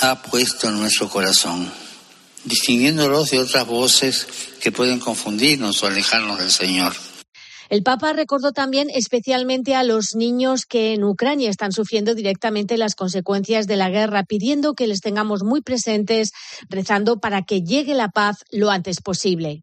ha 0.00 0.22
puesto 0.22 0.68
en 0.68 0.78
nuestro 0.78 1.08
corazón, 1.08 1.70
distinguiéndolos 2.44 3.30
de 3.30 3.38
otras 3.38 3.66
voces 3.66 4.26
que 4.60 4.72
pueden 4.72 5.00
confundirnos 5.00 5.82
o 5.82 5.86
alejarnos 5.86 6.38
del 6.38 6.50
Señor. 6.52 6.92
El 7.72 7.82
Papa 7.82 8.12
recordó 8.12 8.52
también 8.52 8.88
especialmente 8.90 9.74
a 9.74 9.82
los 9.82 10.14
niños 10.14 10.66
que 10.66 10.92
en 10.92 11.04
Ucrania 11.04 11.48
están 11.48 11.72
sufriendo 11.72 12.14
directamente 12.14 12.76
las 12.76 12.94
consecuencias 12.94 13.66
de 13.66 13.76
la 13.76 13.88
guerra, 13.88 14.24
pidiendo 14.24 14.74
que 14.74 14.86
les 14.86 15.00
tengamos 15.00 15.42
muy 15.42 15.62
presentes, 15.62 16.32
rezando 16.68 17.18
para 17.18 17.44
que 17.46 17.62
llegue 17.62 17.94
la 17.94 18.10
paz 18.10 18.44
lo 18.50 18.68
antes 18.68 19.00
posible. 19.00 19.62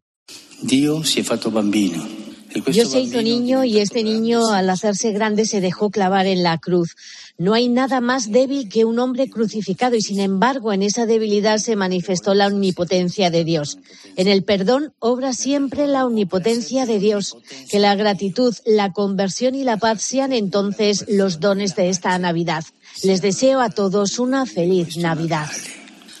Dios 0.60 1.10
si 1.10 1.22
fatto 1.22 1.52
bambino. 1.52 2.19
Dios 2.66 2.90
se 2.90 3.00
hizo 3.00 3.22
niño 3.22 3.64
y 3.64 3.78
este 3.78 4.02
niño 4.02 4.48
al 4.48 4.70
hacerse 4.70 5.12
grande 5.12 5.44
se 5.44 5.60
dejó 5.60 5.90
clavar 5.90 6.26
en 6.26 6.42
la 6.42 6.58
cruz. 6.58 6.96
No 7.38 7.54
hay 7.54 7.68
nada 7.68 8.00
más 8.00 8.30
débil 8.30 8.68
que 8.68 8.84
un 8.84 8.98
hombre 8.98 9.30
crucificado 9.30 9.96
y 9.96 10.02
sin 10.02 10.20
embargo 10.20 10.72
en 10.72 10.82
esa 10.82 11.06
debilidad 11.06 11.58
se 11.58 11.76
manifestó 11.76 12.34
la 12.34 12.48
omnipotencia 12.48 13.30
de 13.30 13.44
Dios. 13.44 13.78
En 14.16 14.28
el 14.28 14.42
perdón 14.44 14.92
obra 14.98 15.32
siempre 15.32 15.86
la 15.86 16.04
omnipotencia 16.06 16.86
de 16.86 16.98
Dios. 16.98 17.36
Que 17.70 17.78
la 17.78 17.94
gratitud, 17.94 18.54
la 18.66 18.92
conversión 18.92 19.54
y 19.54 19.64
la 19.64 19.76
paz 19.76 20.02
sean 20.02 20.32
entonces 20.32 21.04
los 21.08 21.40
dones 21.40 21.76
de 21.76 21.88
esta 21.88 22.18
Navidad. 22.18 22.64
Les 23.02 23.22
deseo 23.22 23.60
a 23.60 23.70
todos 23.70 24.18
una 24.18 24.44
feliz 24.44 24.96
Navidad. 24.96 25.48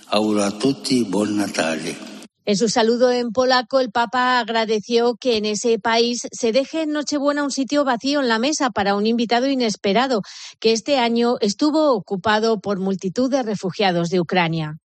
Auguro 0.08 0.44
a 0.44 0.58
tutti 0.58 1.04
buon 1.04 1.36
Natale. 1.36 2.09
En 2.50 2.56
su 2.56 2.68
saludo 2.68 3.12
en 3.12 3.30
polaco, 3.30 3.78
el 3.78 3.92
Papa 3.92 4.40
agradeció 4.40 5.14
que 5.14 5.36
en 5.36 5.44
ese 5.44 5.78
país 5.78 6.26
se 6.32 6.50
deje 6.50 6.82
en 6.82 6.90
Nochebuena 6.90 7.44
un 7.44 7.52
sitio 7.52 7.84
vacío 7.84 8.20
en 8.20 8.26
la 8.26 8.40
mesa 8.40 8.70
para 8.70 8.96
un 8.96 9.06
invitado 9.06 9.46
inesperado, 9.46 10.22
que 10.58 10.72
este 10.72 10.98
año 10.98 11.36
estuvo 11.40 11.92
ocupado 11.92 12.60
por 12.60 12.80
multitud 12.80 13.30
de 13.30 13.44
refugiados 13.44 14.08
de 14.08 14.18
Ucrania. 14.18 14.78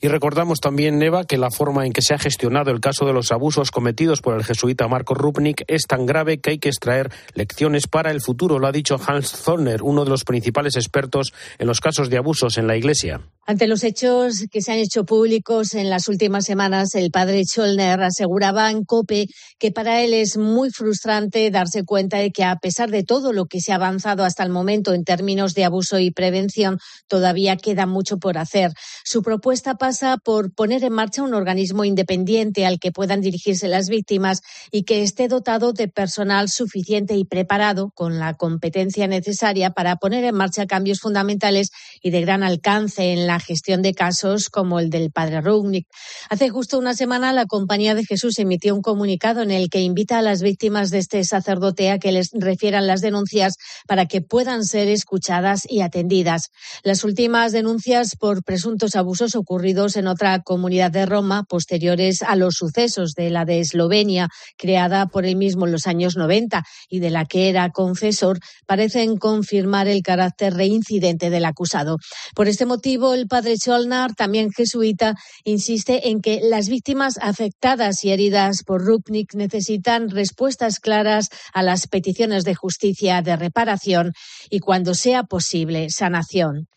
Y 0.00 0.08
recordamos 0.08 0.58
también, 0.58 0.98
Neva, 0.98 1.24
que 1.24 1.38
la 1.38 1.52
forma 1.52 1.86
en 1.86 1.92
que 1.92 2.02
se 2.02 2.14
ha 2.14 2.18
gestionado 2.18 2.72
el 2.72 2.80
caso 2.80 3.06
de 3.06 3.12
los 3.12 3.30
abusos 3.30 3.70
cometidos 3.70 4.20
por 4.20 4.34
el 4.34 4.42
jesuita 4.42 4.88
Marco 4.88 5.14
Rupnik 5.14 5.62
es 5.68 5.82
tan 5.82 6.04
grave 6.04 6.40
que 6.40 6.50
hay 6.50 6.58
que 6.58 6.68
extraer 6.68 7.12
lecciones 7.34 7.86
para 7.86 8.10
el 8.10 8.20
futuro, 8.20 8.58
lo 8.58 8.66
ha 8.66 8.72
dicho 8.72 8.98
Hans 9.06 9.30
Zorner, 9.30 9.84
uno 9.84 10.02
de 10.02 10.10
los 10.10 10.24
principales 10.24 10.74
expertos 10.74 11.32
en 11.58 11.68
los 11.68 11.78
casos 11.78 12.10
de 12.10 12.18
abusos 12.18 12.58
en 12.58 12.66
la 12.66 12.76
Iglesia. 12.76 13.20
Ante 13.48 13.68
los 13.68 13.84
hechos 13.84 14.46
que 14.50 14.60
se 14.60 14.72
han 14.72 14.78
hecho 14.78 15.04
públicos 15.04 15.74
en 15.74 15.88
las 15.88 16.08
últimas 16.08 16.44
semanas, 16.44 16.96
el 16.96 17.12
padre 17.12 17.44
Cholner 17.44 18.02
aseguraba 18.02 18.72
en 18.72 18.84
COPE 18.84 19.28
que 19.60 19.70
para 19.70 20.02
él 20.02 20.14
es 20.14 20.36
muy 20.36 20.70
frustrante 20.70 21.48
darse 21.52 21.84
cuenta 21.84 22.18
de 22.18 22.32
que 22.32 22.42
a 22.42 22.56
pesar 22.56 22.90
de 22.90 23.04
todo 23.04 23.32
lo 23.32 23.46
que 23.46 23.60
se 23.60 23.70
ha 23.70 23.76
avanzado 23.76 24.24
hasta 24.24 24.42
el 24.42 24.50
momento 24.50 24.94
en 24.94 25.04
términos 25.04 25.54
de 25.54 25.64
abuso 25.64 26.00
y 26.00 26.10
prevención, 26.10 26.80
todavía 27.06 27.56
queda 27.56 27.86
mucho 27.86 28.18
por 28.18 28.36
hacer. 28.36 28.72
Su 29.04 29.22
propuesta 29.22 29.76
pasa 29.76 30.16
por 30.16 30.52
poner 30.52 30.82
en 30.82 30.94
marcha 30.94 31.22
un 31.22 31.32
organismo 31.32 31.84
independiente 31.84 32.66
al 32.66 32.80
que 32.80 32.90
puedan 32.90 33.20
dirigirse 33.20 33.68
las 33.68 33.88
víctimas 33.88 34.40
y 34.72 34.82
que 34.82 35.04
esté 35.04 35.28
dotado 35.28 35.72
de 35.72 35.86
personal 35.86 36.48
suficiente 36.48 37.14
y 37.14 37.24
preparado 37.24 37.92
con 37.94 38.18
la 38.18 38.34
competencia 38.34 39.06
necesaria 39.06 39.70
para 39.70 39.94
poner 39.94 40.24
en 40.24 40.34
marcha 40.34 40.66
cambios 40.66 40.98
fundamentales 40.98 41.70
y 42.02 42.10
de 42.10 42.22
gran 42.22 42.42
alcance 42.42 43.12
en 43.12 43.28
la 43.28 43.35
gestión 43.40 43.82
de 43.82 43.94
casos 43.94 44.48
como 44.48 44.80
el 44.80 44.90
del 44.90 45.10
padre 45.10 45.40
Rugnick. 45.40 45.86
Hace 46.28 46.48
justo 46.48 46.78
una 46.78 46.94
semana 46.94 47.32
la 47.32 47.46
Compañía 47.46 47.94
de 47.94 48.04
Jesús 48.04 48.38
emitió 48.38 48.74
un 48.74 48.82
comunicado 48.82 49.42
en 49.42 49.50
el 49.50 49.70
que 49.70 49.80
invita 49.80 50.18
a 50.18 50.22
las 50.22 50.42
víctimas 50.42 50.90
de 50.90 50.98
este 50.98 51.24
sacerdote 51.24 51.90
a 51.90 51.98
que 51.98 52.12
les 52.12 52.30
refieran 52.32 52.86
las 52.86 53.00
denuncias 53.00 53.56
para 53.86 54.06
que 54.06 54.20
puedan 54.20 54.64
ser 54.64 54.88
escuchadas 54.88 55.62
y 55.68 55.80
atendidas. 55.80 56.50
Las 56.82 57.04
últimas 57.04 57.52
denuncias 57.52 58.16
por 58.18 58.42
presuntos 58.42 58.96
abusos 58.96 59.34
ocurridos 59.34 59.96
en 59.96 60.06
otra 60.06 60.40
comunidad 60.42 60.90
de 60.90 61.06
Roma 61.06 61.44
posteriores 61.48 62.22
a 62.22 62.36
los 62.36 62.54
sucesos 62.54 63.12
de 63.14 63.30
la 63.30 63.44
de 63.44 63.60
Eslovenia, 63.60 64.28
creada 64.56 65.06
por 65.06 65.26
él 65.26 65.36
mismo 65.36 65.66
en 65.66 65.72
los 65.72 65.86
años 65.86 66.16
90 66.16 66.62
y 66.88 67.00
de 67.00 67.10
la 67.10 67.24
que 67.24 67.48
era 67.48 67.70
confesor, 67.70 68.38
parecen 68.66 69.16
confirmar 69.16 69.88
el 69.88 70.02
carácter 70.02 70.54
reincidente 70.54 71.30
del 71.30 71.44
acusado. 71.44 71.98
Por 72.34 72.48
este 72.48 72.66
motivo, 72.66 73.14
el 73.14 73.25
padre 73.26 73.56
Cholnar, 73.56 74.14
también 74.14 74.50
jesuita, 74.50 75.14
insiste 75.44 76.08
en 76.08 76.20
que 76.20 76.40
las 76.42 76.68
víctimas 76.68 77.18
afectadas 77.20 78.04
y 78.04 78.10
heridas 78.10 78.62
por 78.64 78.84
Rupnik 78.84 79.34
necesitan 79.34 80.10
respuestas 80.10 80.80
claras 80.80 81.28
a 81.52 81.62
las 81.62 81.86
peticiones 81.86 82.44
de 82.44 82.54
justicia, 82.54 83.22
de 83.22 83.36
reparación 83.36 84.12
y, 84.50 84.60
cuando 84.60 84.94
sea 84.94 85.24
posible, 85.24 85.88
sanación. 85.90 86.68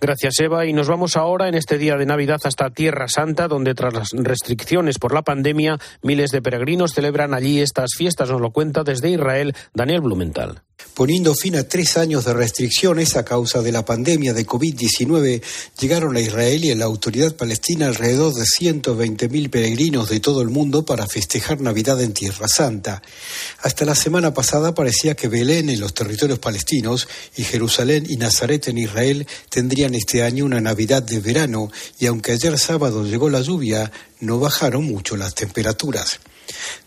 Gracias, 0.00 0.38
Eva. 0.40 0.66
Y 0.66 0.72
nos 0.72 0.88
vamos 0.88 1.16
ahora 1.16 1.48
en 1.48 1.54
este 1.54 1.78
día 1.78 1.96
de 1.96 2.06
Navidad 2.06 2.40
hasta 2.44 2.70
Tierra 2.70 3.06
Santa, 3.08 3.48
donde 3.48 3.74
tras 3.74 3.94
las 3.94 4.10
restricciones 4.12 4.98
por 4.98 5.14
la 5.14 5.22
pandemia, 5.22 5.78
miles 6.02 6.30
de 6.30 6.42
peregrinos 6.42 6.92
celebran 6.92 7.34
allí 7.34 7.60
estas 7.60 7.94
fiestas. 7.96 8.30
Nos 8.30 8.40
lo 8.40 8.50
cuenta 8.50 8.82
desde 8.82 9.10
Israel 9.10 9.54
Daniel 9.74 10.02
Blumenthal. 10.02 10.62
Poniendo 10.94 11.34
fin 11.34 11.56
a 11.56 11.66
tres 11.66 11.96
años 11.96 12.24
de 12.24 12.34
restricciones 12.34 13.16
a 13.16 13.24
causa 13.24 13.62
de 13.62 13.72
la 13.72 13.84
pandemia 13.84 14.34
de 14.34 14.46
COVID-19, 14.46 15.42
llegaron 15.86 16.16
a 16.16 16.20
Israel 16.20 16.64
y 16.64 16.72
a 16.72 16.74
la 16.74 16.84
autoridad 16.84 17.36
palestina 17.36 17.86
alrededor 17.86 18.34
de 18.34 18.42
120.000 18.42 19.50
peregrinos 19.50 20.08
de 20.08 20.18
todo 20.18 20.42
el 20.42 20.48
mundo 20.48 20.84
para 20.84 21.06
festejar 21.06 21.60
Navidad 21.60 22.02
en 22.02 22.12
Tierra 22.12 22.48
Santa. 22.48 23.02
Hasta 23.62 23.84
la 23.84 23.94
semana 23.94 24.34
pasada 24.34 24.74
parecía 24.74 25.14
que 25.14 25.28
Belén 25.28 25.70
en 25.70 25.78
los 25.78 25.94
territorios 25.94 26.40
palestinos 26.40 27.06
y 27.36 27.44
Jerusalén 27.44 28.04
y 28.08 28.16
Nazaret 28.16 28.66
en 28.66 28.78
Israel 28.78 29.28
tendrían 29.48 29.94
este 29.94 30.24
año 30.24 30.44
una 30.44 30.60
Navidad 30.60 31.04
de 31.04 31.20
verano 31.20 31.70
y 32.00 32.06
aunque 32.06 32.32
ayer 32.32 32.58
sábado 32.58 33.04
llegó 33.04 33.30
la 33.30 33.42
lluvia, 33.42 33.92
no 34.18 34.40
bajaron 34.40 34.82
mucho 34.86 35.16
las 35.16 35.36
temperaturas. 35.36 36.18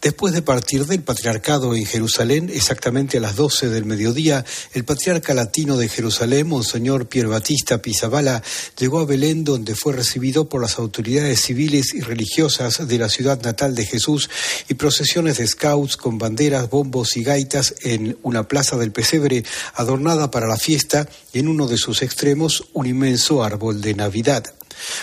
Después 0.01 0.33
de 0.33 0.41
partir 0.41 0.85
del 0.85 1.01
patriarcado 1.01 1.75
en 1.75 1.85
Jerusalén, 1.85 2.49
exactamente 2.53 3.17
a 3.17 3.21
las 3.21 3.35
12 3.35 3.69
del 3.69 3.85
mediodía, 3.85 4.45
el 4.73 4.85
patriarca 4.85 5.33
latino 5.33 5.77
de 5.77 5.89
Jerusalén, 5.89 6.47
Monseñor 6.47 7.07
Pier 7.07 7.27
Batista 7.27 7.81
Pizabala, 7.81 8.41
llegó 8.77 8.99
a 8.99 9.05
Belén 9.05 9.43
donde 9.43 9.75
fue 9.75 9.93
recibido 9.93 10.47
por 10.47 10.61
las 10.61 10.79
autoridades 10.79 11.41
civiles 11.41 11.93
y 11.93 12.01
religiosas 12.01 12.87
de 12.87 12.97
la 12.97 13.09
ciudad 13.09 13.41
natal 13.41 13.75
de 13.75 13.85
Jesús 13.85 14.29
y 14.67 14.75
procesiones 14.75 15.37
de 15.37 15.47
scouts 15.47 15.97
con 15.97 16.17
banderas, 16.17 16.69
bombos 16.69 17.17
y 17.17 17.23
gaitas 17.23 17.75
en 17.81 18.17
una 18.23 18.47
plaza 18.47 18.77
del 18.77 18.91
pesebre 18.91 19.43
adornada 19.73 20.31
para 20.31 20.47
la 20.47 20.57
fiesta 20.57 21.07
y 21.33 21.39
en 21.39 21.47
uno 21.47 21.67
de 21.67 21.77
sus 21.77 22.01
extremos 22.01 22.65
un 22.73 22.85
inmenso 22.85 23.43
árbol 23.43 23.81
de 23.81 23.95
Navidad. 23.95 24.58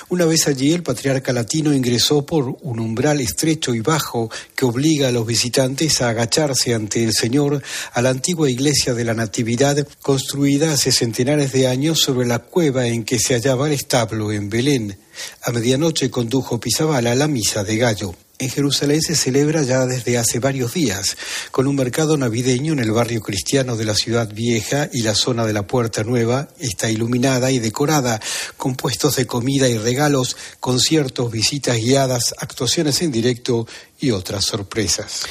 Una 0.08 0.24
vez 0.24 0.46
allí, 0.48 0.72
el 0.72 0.82
patriarca 0.82 1.32
latino 1.32 1.72
ingresó 1.72 2.24
por 2.24 2.56
un 2.62 2.80
umbral 2.80 3.20
estrecho 3.20 3.74
y 3.74 3.80
bajo 3.80 4.30
que 4.54 4.64
obliga 4.64 5.08
a 5.08 5.12
los 5.12 5.26
visitantes 5.26 6.00
a 6.00 6.10
agacharse 6.10 6.74
ante 6.74 7.02
el 7.02 7.12
Señor 7.12 7.62
a 7.92 8.02
la 8.02 8.10
antigua 8.10 8.50
iglesia 8.50 8.94
de 8.94 9.04
la 9.04 9.14
Natividad, 9.14 9.86
construida 10.02 10.72
hace 10.72 10.92
centenares 10.92 11.52
de 11.52 11.66
años 11.66 12.00
sobre 12.00 12.26
la 12.26 12.40
cueva 12.40 12.86
en 12.86 13.04
que 13.04 13.18
se 13.18 13.34
hallaba 13.34 13.66
el 13.66 13.72
establo 13.72 14.32
en 14.32 14.50
Belén. 14.50 14.98
A 15.42 15.52
medianoche 15.52 16.10
condujo 16.10 16.60
Pizabala 16.60 17.14
la 17.14 17.28
misa 17.28 17.64
de 17.64 17.76
gallo. 17.76 18.25
En 18.38 18.50
Jerusalén 18.50 19.00
se 19.00 19.16
celebra 19.16 19.62
ya 19.62 19.86
desde 19.86 20.18
hace 20.18 20.40
varios 20.40 20.74
días, 20.74 21.16
con 21.50 21.66
un 21.66 21.74
mercado 21.74 22.18
navideño 22.18 22.74
en 22.74 22.80
el 22.80 22.92
barrio 22.92 23.22
cristiano 23.22 23.76
de 23.76 23.86
la 23.86 23.94
ciudad 23.94 24.28
vieja 24.30 24.90
y 24.92 25.00
la 25.00 25.14
zona 25.14 25.46
de 25.46 25.54
la 25.54 25.66
Puerta 25.66 26.04
Nueva 26.04 26.48
está 26.58 26.90
iluminada 26.90 27.50
y 27.50 27.60
decorada, 27.60 28.20
con 28.58 28.76
puestos 28.76 29.16
de 29.16 29.26
comida 29.26 29.70
y 29.70 29.78
regalos, 29.78 30.36
conciertos, 30.60 31.32
visitas 31.32 31.78
guiadas, 31.78 32.34
actuaciones 32.36 33.00
en 33.00 33.10
directo 33.10 33.66
y 34.00 34.10
otras 34.10 34.44
sorpresas. 34.44 35.22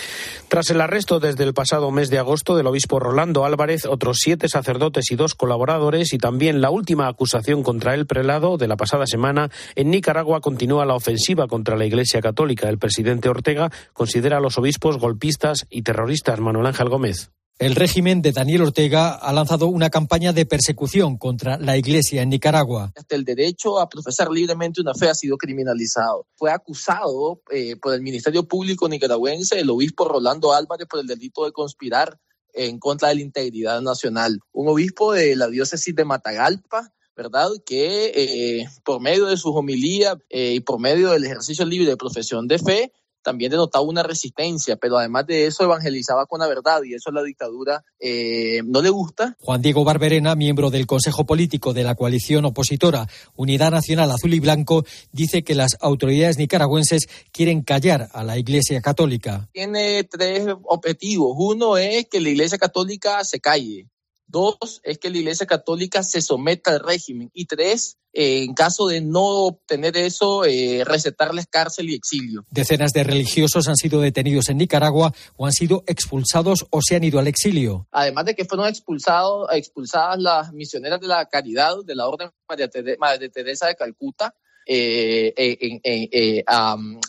Tras 0.56 0.70
el 0.70 0.80
arresto 0.80 1.20
desde 1.20 1.44
el 1.44 1.54
pasado 1.54 1.92
mes 1.92 2.10
de 2.10 2.18
agosto 2.18 2.56
del 2.56 2.68
obispo 2.68 2.98
Rolando 2.98 3.44
Álvarez, 3.44 3.86
otros 3.86 4.20
siete 4.22 4.48
sacerdotes 4.48 5.12
y 5.12 5.18
dos 5.18 5.36
colaboradores 5.36 6.14
y 6.14 6.18
también 6.18 6.62
la 6.62 6.70
última 6.70 7.10
acusación 7.10 7.62
contra 7.62 7.94
el 7.94 8.08
prelado 8.08 8.56
de 8.56 8.70
la 8.70 8.78
pasada 8.78 9.06
semana, 9.06 9.52
en 9.76 9.90
Nicaragua 9.90 10.40
continúa 10.40 10.86
la 10.86 10.96
ofensiva 10.96 11.48
contra 11.48 11.76
la 11.76 11.86
Iglesia 11.86 12.22
Católica. 12.22 12.70
El 12.70 12.78
presidente 12.78 13.28
Ortega 13.28 13.70
considera 13.92 14.38
a 14.38 14.40
los 14.40 14.58
obispos 14.58 14.98
golpistas 14.98 15.68
y 15.70 15.82
terroristas. 15.82 16.40
Manuel 16.40 16.68
Ángel 16.68 16.88
Gómez. 16.88 17.32
El 17.58 17.74
régimen 17.74 18.22
de 18.22 18.34
Daniel 18.34 18.64
Ortega 18.64 19.14
ha 19.14 19.32
lanzado 19.32 19.68
una 19.68 19.90
campaña 19.90 20.34
de 20.34 20.46
persecución 20.46 21.18
contra 21.18 21.58
la 21.58 21.78
Iglesia 21.78 22.22
en 22.22 22.30
Nicaragua. 22.30 22.92
El 23.08 23.24
derecho 23.24 23.80
a 23.80 23.88
profesar 23.88 24.30
libremente 24.30 24.82
una 24.82 24.94
fe 24.94 25.08
ha 25.08 25.16
sido 25.16 25.38
criminalizado. 25.38 26.28
Fue 26.36 26.52
acusado 26.52 27.42
eh, 27.50 27.78
por 27.78 27.94
el 27.94 28.02
Ministerio 28.02 28.46
Público 28.46 28.90
nicaragüense 28.90 29.58
el 29.58 29.70
obispo 29.70 30.06
Rolando 30.06 30.52
Álvarez 30.52 30.86
por 30.86 31.00
el 31.00 31.08
delito 31.08 31.46
de 31.46 31.54
conspirar 31.54 32.20
en 32.54 32.78
contra 32.78 33.08
de 33.08 33.16
la 33.16 33.22
integridad 33.22 33.80
nacional. 33.82 34.42
Un 34.52 34.68
obispo 34.68 35.14
de 35.14 35.38
la 35.38 35.48
diócesis 35.48 35.96
de 35.96 36.04
Matagalpa 36.04 36.92
¿verdad? 37.16 37.50
Que 37.66 38.12
eh, 38.14 38.68
por 38.84 39.00
medio 39.00 39.28
de 39.28 39.38
sus 39.38 39.56
homilías 39.56 40.18
eh, 40.30 40.56
y 40.56 40.60
por 40.60 40.80
medio 40.80 41.12
del 41.12 41.24
ejercicio 41.24 41.66
libre 41.66 41.88
de 41.88 41.98
profesión 41.98 42.48
de 42.48 42.60
fe, 42.60 42.92
también 43.26 43.52
denotaba 43.52 43.84
una 43.84 44.04
resistencia, 44.04 44.78
pero 44.78 44.98
además 44.98 45.26
de 45.26 45.48
eso 45.48 45.64
evangelizaba 45.64 46.28
con 46.28 46.40
la 46.40 46.48
verdad 46.48 46.84
y 46.84 46.94
eso 46.94 47.10
a 47.10 47.14
la 47.14 47.24
dictadura 47.24 47.84
eh, 48.00 48.62
no 48.64 48.82
le 48.82 48.90
gusta. 48.90 49.36
Juan 49.40 49.62
Diego 49.62 49.84
Barberena, 49.84 50.36
miembro 50.36 50.70
del 50.70 50.86
Consejo 50.86 51.26
Político 51.26 51.74
de 51.74 51.84
la 51.84 51.96
coalición 51.96 52.46
opositora 52.46 53.08
Unidad 53.36 53.72
Nacional 53.72 54.12
Azul 54.12 54.34
y 54.36 54.40
Blanco, 54.40 54.86
dice 55.12 55.44
que 55.44 55.56
las 55.56 55.78
autoridades 55.82 56.38
nicaragüenses 56.38 57.08
quieren 57.32 57.64
callar 57.64 58.10
a 58.14 58.24
la 58.24 58.38
Iglesia 58.38 58.80
Católica. 58.82 59.50
Tiene 59.52 60.04
tres 60.04 60.48
objetivos. 60.64 61.36
Uno 61.38 61.78
es 61.78 62.06
que 62.06 62.22
la 62.22 62.30
Iglesia 62.30 62.60
Católica 62.60 63.24
se 63.24 63.40
calle. 63.40 63.88
Dos 64.28 64.82
es 64.84 64.98
que 64.98 65.10
la 65.10 65.18
Iglesia 65.18 65.46
Católica 65.46 66.04
se 66.04 66.22
someta 66.22 66.72
al 66.72 66.80
régimen. 66.80 67.30
Y 67.34 67.46
tres, 67.46 67.98
eh, 68.12 68.44
en 68.44 68.54
caso 68.54 68.88
de 68.88 69.02
no 69.02 69.24
obtener 69.24 69.96
eso, 69.98 70.46
eh, 70.46 70.84
recetarles 70.84 71.48
cárcel 71.48 71.90
y 71.90 71.96
exilio. 71.96 72.46
Decenas 72.50 72.92
de 72.92 73.04
religiosos 73.04 73.68
han 73.68 73.76
sido 73.76 74.02
detenidos 74.02 74.50
en 74.50 74.58
Nicaragua 74.58 75.14
o 75.38 75.46
han 75.46 75.52
sido 75.52 75.84
expulsados 75.86 76.66
o 76.72 76.80
se 76.82 76.96
han 76.96 77.04
ido 77.04 77.20
al 77.20 77.28
exilio. 77.28 77.88
Además 77.92 78.26
de 78.26 78.36
que 78.36 78.46
fueron 78.46 78.68
expulsados, 78.68 79.48
expulsadas 79.54 80.20
las 80.20 80.54
misioneras 80.54 81.00
de 81.00 81.08
la 81.08 81.26
caridad 81.28 81.76
de 81.86 81.96
la 81.96 82.08
Orden 82.08 82.32
María 82.50 82.70
Madre 83.00 83.30
Teresa 83.30 83.68
de 83.68 83.76
Calcuta 83.76 84.34
eh, 84.66 85.34
en, 85.38 86.44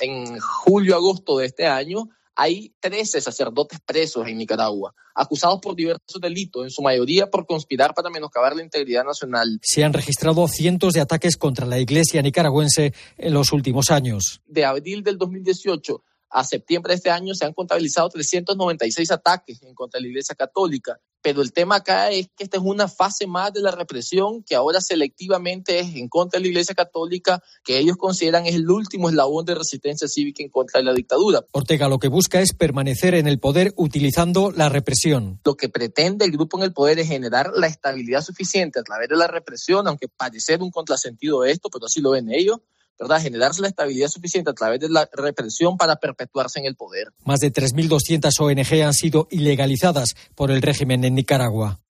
en 0.00 0.38
julio-agosto 0.38 1.38
de 1.38 1.46
este 1.46 1.66
año 1.66 2.10
hay 2.36 2.74
13 2.80 3.20
sacerdotes 3.20 3.80
presos 3.84 4.28
en 4.28 4.36
Nicaragua, 4.36 4.94
acusados 5.14 5.58
por 5.60 5.74
diversos 5.74 6.20
delitos, 6.20 6.64
en 6.64 6.70
su 6.70 6.82
mayoría 6.82 7.28
por 7.28 7.46
conspirar 7.46 7.94
para 7.94 8.10
menoscabar 8.10 8.54
la 8.54 8.62
integridad 8.62 9.04
nacional. 9.04 9.58
Se 9.62 9.82
han 9.82 9.94
registrado 9.94 10.46
cientos 10.46 10.92
de 10.92 11.00
ataques 11.00 11.36
contra 11.36 11.66
la 11.66 11.78
iglesia 11.78 12.20
nicaragüense 12.20 12.92
en 13.16 13.32
los 13.32 13.52
últimos 13.52 13.90
años. 13.90 14.42
De 14.46 14.64
abril 14.64 15.02
del 15.02 15.16
2018 15.16 16.04
a 16.28 16.44
septiembre 16.44 16.90
de 16.90 16.96
este 16.96 17.10
año 17.10 17.34
se 17.34 17.46
han 17.46 17.54
contabilizado 17.54 18.10
396 18.10 19.10
ataques 19.10 19.62
en 19.62 19.74
contra 19.74 19.98
de 19.98 20.02
la 20.02 20.08
Iglesia 20.08 20.34
Católica, 20.34 20.98
pero 21.26 21.42
el 21.42 21.52
tema 21.52 21.74
acá 21.74 22.12
es 22.12 22.28
que 22.36 22.44
esta 22.44 22.58
es 22.58 22.62
una 22.64 22.86
fase 22.86 23.26
más 23.26 23.52
de 23.52 23.60
la 23.60 23.72
represión 23.72 24.44
que 24.44 24.54
ahora 24.54 24.80
selectivamente 24.80 25.80
es 25.80 25.96
en 25.96 26.08
contra 26.08 26.38
de 26.38 26.44
la 26.44 26.50
Iglesia 26.50 26.76
Católica, 26.76 27.42
que 27.64 27.78
ellos 27.78 27.96
consideran 27.96 28.46
es 28.46 28.54
el 28.54 28.70
último 28.70 29.08
eslabón 29.08 29.44
de 29.44 29.56
resistencia 29.56 30.06
cívica 30.06 30.44
en 30.44 30.50
contra 30.50 30.78
de 30.78 30.84
la 30.84 30.94
dictadura. 30.94 31.44
Ortega 31.50 31.88
lo 31.88 31.98
que 31.98 32.06
busca 32.06 32.40
es 32.40 32.52
permanecer 32.52 33.14
en 33.14 33.26
el 33.26 33.40
poder 33.40 33.72
utilizando 33.74 34.52
la 34.52 34.68
represión. 34.68 35.40
Lo 35.44 35.56
que 35.56 35.68
pretende 35.68 36.24
el 36.24 36.30
grupo 36.30 36.58
en 36.58 36.62
el 36.62 36.72
poder 36.72 37.00
es 37.00 37.08
generar 37.08 37.50
la 37.56 37.66
estabilidad 37.66 38.22
suficiente 38.22 38.78
a 38.78 38.84
través 38.84 39.08
de 39.08 39.16
la 39.16 39.26
represión, 39.26 39.88
aunque 39.88 40.06
parecer 40.06 40.62
un 40.62 40.70
contrasentido 40.70 41.44
esto, 41.44 41.70
pero 41.70 41.86
así 41.86 42.00
lo 42.00 42.10
ven 42.10 42.30
ellos 42.30 42.60
¿verdad? 42.98 43.20
generarse 43.20 43.60
la 43.62 43.68
estabilidad 43.68 44.08
suficiente 44.08 44.50
a 44.50 44.54
través 44.54 44.80
de 44.80 44.88
la 44.88 45.08
represión 45.12 45.76
para 45.76 45.96
perpetuarse 45.96 46.58
en 46.60 46.66
el 46.66 46.76
poder. 46.76 47.08
Más 47.24 47.40
de 47.40 47.52
3.200 47.52 48.32
ONG 48.40 48.82
han 48.84 48.94
sido 48.94 49.28
ilegalizadas 49.30 50.14
por 50.34 50.50
el 50.50 50.62
régimen 50.62 51.04
en 51.04 51.14
Nicaragua. 51.14 51.80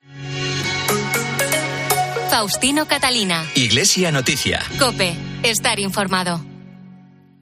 Faustino 2.31 2.87
Catalina. 2.87 3.47
Iglesia 3.55 4.13
Noticia. 4.13 4.61
Cope. 4.79 5.15
Estar 5.43 5.79
informado. 5.79 6.56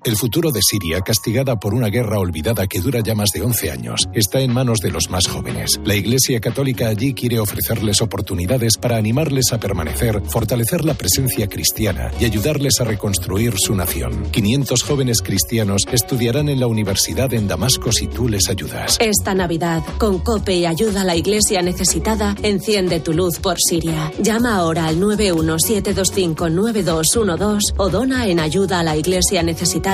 El 0.05 0.17
futuro 0.17 0.51
de 0.51 0.61
Siria, 0.63 1.01
castigada 1.01 1.59
por 1.59 1.73
una 1.73 1.89
guerra 1.89 2.19
olvidada 2.19 2.67
que 2.67 2.83
dura 2.83 3.01
ya 3.01 3.15
más 3.15 3.31
de 3.31 3.41
11 3.41 3.71
años, 3.71 4.07
está 4.13 4.41
en 4.41 4.53
manos 4.53 4.81
de 4.81 4.91
los 4.91 5.09
más 5.09 5.27
jóvenes. 5.27 5.81
La 5.83 5.95
Iglesia 5.95 6.41
Católica 6.41 6.89
allí 6.89 7.15
quiere 7.15 7.41
ofrecerles 7.41 8.03
oportunidades 8.03 8.77
para 8.77 8.99
animarles 8.99 9.55
a 9.55 9.59
permanecer, 9.59 10.21
fortalecer 10.27 10.85
la 10.85 10.93
presencia 10.93 11.49
cristiana 11.49 12.11
y 12.21 12.27
ayudarles 12.27 12.83
a 12.83 12.85
reconstruir 12.85 13.55
su 13.57 13.75
nación. 13.75 14.27
500 14.31 14.83
jóvenes 14.83 15.23
cristianos 15.23 15.85
estudiarán 15.91 16.51
en 16.51 16.61
la 16.61 16.67
universidad 16.67 17.33
en 17.33 17.49
Damasco 17.49 17.91
si 17.91 18.07
tú 18.07 18.29
les 18.29 18.51
ayudas. 18.51 18.99
Esta 19.01 19.33
Navidad, 19.33 19.83
con 19.97 20.19
COPE 20.19 20.57
y 20.57 20.67
ayuda 20.67 21.01
a 21.01 21.05
la 21.05 21.17
Iglesia 21.17 21.63
necesitada, 21.63 22.35
enciende 22.43 23.01
tu 23.01 23.15
luz 23.15 23.39
por 23.39 23.57
Siria. 23.59 24.13
Llama 24.21 24.57
ahora 24.57 24.85
al 24.85 25.01
917259212 25.01 27.73
o 27.79 27.89
dona 27.89 28.27
en 28.27 28.39
ayuda 28.39 28.81
a 28.81 28.83
la 28.83 28.99
Iglesia 28.99 29.43
necesitada 29.43 29.94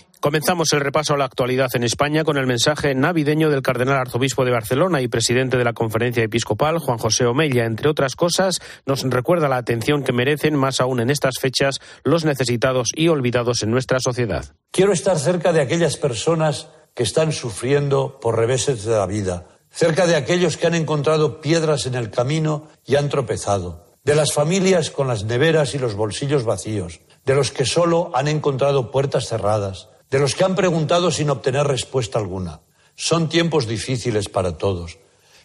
Comenzamos 0.21 0.71
el 0.73 0.81
repaso 0.81 1.15
a 1.15 1.17
la 1.17 1.25
actualidad 1.25 1.71
en 1.73 1.83
España 1.83 2.23
con 2.23 2.37
el 2.37 2.45
mensaje 2.45 2.93
navideño 2.93 3.49
del 3.49 3.63
cardenal 3.63 3.97
arzobispo 3.97 4.45
de 4.45 4.51
Barcelona 4.51 5.01
y 5.01 5.07
presidente 5.07 5.57
de 5.57 5.63
la 5.63 5.73
conferencia 5.73 6.21
episcopal, 6.21 6.77
Juan 6.77 6.99
José 6.99 7.25
Omella. 7.25 7.65
Entre 7.65 7.89
otras 7.89 8.15
cosas, 8.15 8.59
nos 8.85 9.01
recuerda 9.01 9.49
la 9.49 9.57
atención 9.57 10.03
que 10.03 10.13
merecen, 10.13 10.55
más 10.55 10.79
aún 10.79 10.99
en 10.99 11.09
estas 11.09 11.39
fechas, 11.39 11.79
los 12.03 12.23
necesitados 12.23 12.89
y 12.93 13.07
olvidados 13.07 13.63
en 13.63 13.71
nuestra 13.71 13.99
sociedad. 13.99 14.45
Quiero 14.69 14.93
estar 14.93 15.17
cerca 15.17 15.53
de 15.53 15.61
aquellas 15.61 15.97
personas 15.97 16.67
que 16.93 17.01
están 17.01 17.31
sufriendo 17.31 18.19
por 18.19 18.37
reveses 18.37 18.83
de 18.85 18.91
la 18.91 19.07
vida, 19.07 19.47
cerca 19.71 20.05
de 20.05 20.17
aquellos 20.17 20.55
que 20.55 20.67
han 20.67 20.75
encontrado 20.75 21.41
piedras 21.41 21.87
en 21.87 21.95
el 21.95 22.11
camino 22.11 22.67
y 22.85 22.95
han 22.95 23.09
tropezado, 23.09 23.87
de 24.03 24.13
las 24.13 24.33
familias 24.33 24.91
con 24.91 25.07
las 25.07 25.23
neveras 25.23 25.73
y 25.73 25.79
los 25.79 25.95
bolsillos 25.95 26.43
vacíos, 26.43 26.99
de 27.25 27.33
los 27.33 27.49
que 27.49 27.65
solo 27.65 28.11
han 28.13 28.27
encontrado 28.27 28.91
puertas 28.91 29.27
cerradas 29.27 29.87
de 30.11 30.19
los 30.19 30.35
que 30.35 30.43
han 30.43 30.55
preguntado 30.55 31.09
sin 31.09 31.29
obtener 31.29 31.65
respuesta 31.65 32.19
alguna. 32.19 32.59
Son 32.95 33.29
tiempos 33.29 33.65
difíciles 33.65 34.27
para 34.27 34.57
todos, 34.57 34.99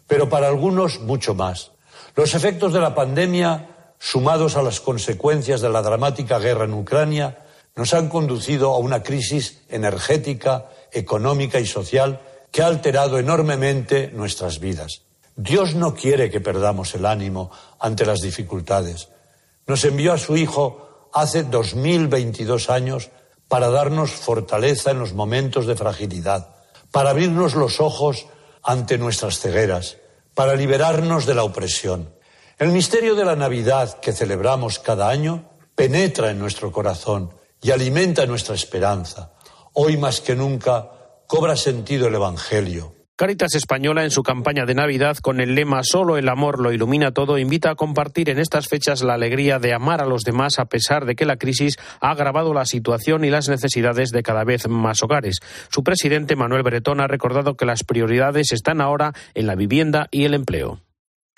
pero 0.09 0.29
para 0.29 0.49
algunos 0.49 1.01
mucho 1.01 1.35
más. 1.35 1.71
Los 2.17 2.35
efectos 2.35 2.73
de 2.73 2.81
la 2.81 2.95
pandemia, 2.95 3.95
sumados 3.99 4.57
a 4.57 4.63
las 4.63 4.81
consecuencias 4.81 5.61
de 5.61 5.71
la 5.71 5.83
dramática 5.83 6.41
guerra 6.41 6.65
en 6.65 6.75
Ucrania, 6.75 7.39
nos 7.77 7.95
han 7.95 8.09
conducido 8.09 8.75
a 8.75 8.79
una 8.79 9.03
crisis 9.05 9.63
energética, 9.69 10.67
económica 10.93 11.61
y 11.61 11.67
social 11.67 12.21
que 12.51 12.63
ha 12.63 12.67
alterado 12.67 13.19
enormemente 13.19 14.11
nuestras 14.13 14.59
vidas. 14.59 15.03
Dios 15.37 15.75
no 15.75 15.95
quiere 15.95 16.31
que 16.31 16.41
perdamos 16.41 16.95
el 16.95 17.07
ánimo 17.07 17.51
ante 17.79 18.05
las 18.05 18.21
dificultades. 18.21 19.11
Nos 19.67 19.85
envió 19.85 20.13
a 20.13 20.19
su 20.19 20.37
Hijo 20.37 21.09
hace 21.13 21.45
2022 21.45 22.69
años 22.71 23.11
para 23.49 23.71
darnos 23.71 24.11
fortaleza 24.11 24.91
en 24.91 24.99
los 24.99 25.13
momentos 25.13 25.67
de 25.67 25.77
fragilidad, 25.77 26.57
para 26.91 27.11
abrirnos 27.11 27.55
los 27.55 27.81
ojos 27.81 28.27
ante 28.63 28.99
nuestras 28.99 29.39
cegueras, 29.39 29.99
para 30.35 30.55
liberarnos 30.55 31.27
de 31.27 31.35
la 31.35 31.45
opresión. 31.45 32.13
El 32.59 32.71
misterio 32.71 33.15
de 33.15 33.25
la 33.25 33.37
Navidad 33.37 34.01
que 34.01 34.13
celebramos 34.13 34.79
cada 34.79 35.09
año 35.09 35.49
penetra 35.75 36.31
en 36.31 36.39
nuestro 36.39 36.73
corazón 36.73 37.33
y 37.63 37.71
alimenta 37.71 38.27
nuestra 38.27 38.55
esperanza. 38.55 39.33
Hoy 39.75 39.97
más 39.97 40.21
que 40.21 40.35
nunca 40.35 40.91
cobra 41.27 41.57
sentido 41.57 42.09
el 42.09 42.15
Evangelio 42.15 42.96
Caritas 43.19 43.55
Española, 43.55 44.05
en 44.05 44.11
su 44.11 44.23
campaña 44.23 44.67
de 44.67 44.75
Navidad, 44.75 45.17
con 45.17 45.41
el 45.41 45.55
lema 45.55 45.83
Solo 45.83 46.19
el 46.19 46.29
amor 46.29 46.61
lo 46.61 46.71
ilumina 46.71 47.13
todo, 47.13 47.39
invita 47.39 47.71
a 47.71 47.75
compartir 47.75 48.29
en 48.29 48.39
estas 48.39 48.69
fechas 48.69 49.03
la 49.03 49.15
alegría 49.15 49.59
de 49.59 49.73
amar 49.73 50.03
a 50.03 50.07
los 50.07 50.23
demás 50.23 50.59
a 50.59 50.67
pesar 50.67 51.07
de 51.07 51.17
que 51.17 51.25
la 51.25 51.39
crisis 51.39 51.77
ha 52.03 52.11
agravado 52.11 52.53
la 52.53 52.67
situación 52.67 53.25
y 53.25 53.31
las 53.31 53.49
necesidades 53.49 54.11
de 54.11 54.23
cada 54.23 54.45
vez 54.45 54.69
más 54.69 55.03
hogares. 55.03 55.39
Su 55.71 55.83
presidente, 55.83 56.37
Manuel 56.37 56.63
Bretón, 56.63 57.01
ha 57.01 57.07
recordado 57.07 57.57
que 57.57 57.65
las 57.65 57.85
prioridades 57.85 58.53
están 58.53 58.83
ahora 58.83 59.15
en 59.33 59.47
la 59.47 59.55
vivienda 59.55 60.09
y 60.11 60.25
el 60.25 60.35
empleo. 60.35 60.83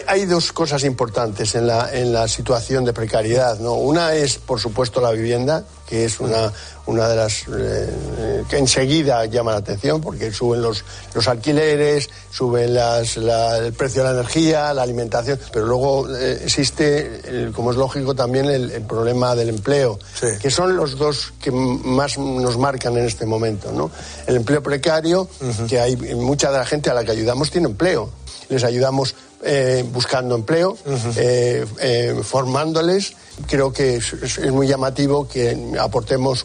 Hay 0.07 0.27
dos 0.27 0.53
cosas 0.53 0.85
importantes 0.85 1.57
en 1.57 1.67
la, 1.67 1.93
en 1.93 2.13
la 2.13 2.29
situación 2.29 2.85
de 2.85 2.93
precariedad. 2.93 3.59
¿no? 3.59 3.75
Una 3.75 4.15
es, 4.15 4.39
por 4.39 4.61
supuesto, 4.61 5.01
la 5.01 5.11
vivienda, 5.11 5.65
que 5.89 6.05
es 6.05 6.21
una, 6.21 6.53
una 6.87 7.09
de 7.09 7.17
las 7.17 7.43
eh, 7.49 8.45
que 8.49 8.59
enseguida 8.59 9.25
llama 9.25 9.51
la 9.51 9.59
atención 9.59 10.01
porque 10.01 10.31
suben 10.31 10.63
los, 10.63 10.85
los 11.15 11.27
alquileres, 11.27 12.09
suben 12.31 12.75
las, 12.75 13.17
el 13.17 13.73
precio 13.73 14.05
de 14.05 14.11
la 14.11 14.21
energía, 14.21 14.73
la 14.73 14.83
alimentación, 14.83 15.41
pero 15.53 15.67
luego 15.67 16.09
eh, 16.17 16.43
existe, 16.45 17.51
como 17.53 17.73
es 17.73 17.77
lógico, 17.77 18.15
también 18.15 18.47
el, 18.47 18.83
problema 18.83 19.35
del 19.35 19.49
empleo, 19.49 19.99
que 20.41 20.51
son 20.51 20.77
los 20.77 20.97
dos 20.97 21.33
que 21.43 21.51
más 21.51 22.17
nos 22.19 22.57
marcan 22.57 22.97
en 22.97 23.05
este 23.05 23.27
momento. 23.27 23.73
¿no? 23.73 23.91
El 24.29 24.37
empleo 24.37 24.63
precario, 24.63 25.29
que 25.69 25.81
hay 25.81 25.97
mucha 25.97 26.53
de 26.53 26.59
la 26.59 26.65
gente 26.65 26.89
a 26.89 26.95
la 26.95 27.05
que 27.05 27.11
ayudamos 27.11 27.51
tiene 27.51 27.67
empleo 27.67 28.11
les 28.49 28.65
ayudamos 28.65 29.15
eh, 29.43 29.85
buscando 29.93 30.35
empleo, 30.35 30.77
eh, 31.17 31.65
eh, 31.81 32.21
formándoles. 32.23 33.15
Creo 33.47 33.73
que 33.73 33.97
es, 33.97 34.53
muy 34.53 34.67
llamativo 34.67 35.29
que 35.29 35.57
aportemos 35.79 36.45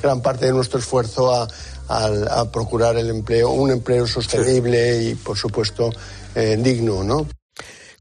gran 0.00 0.20
parte 0.20 0.46
de 0.46 0.52
nuestro 0.52 0.78
esfuerzo 0.78 1.34
a, 1.34 1.48
a 1.88 2.44
procurar 2.50 2.96
el 2.96 3.10
empleo, 3.10 3.50
un 3.50 3.72
empleo 3.72 4.06
sostenible 4.06 5.02
y, 5.02 5.14
por 5.16 5.36
supuesto, 5.36 5.90
digno, 6.34 7.02
¿no? 7.02 7.26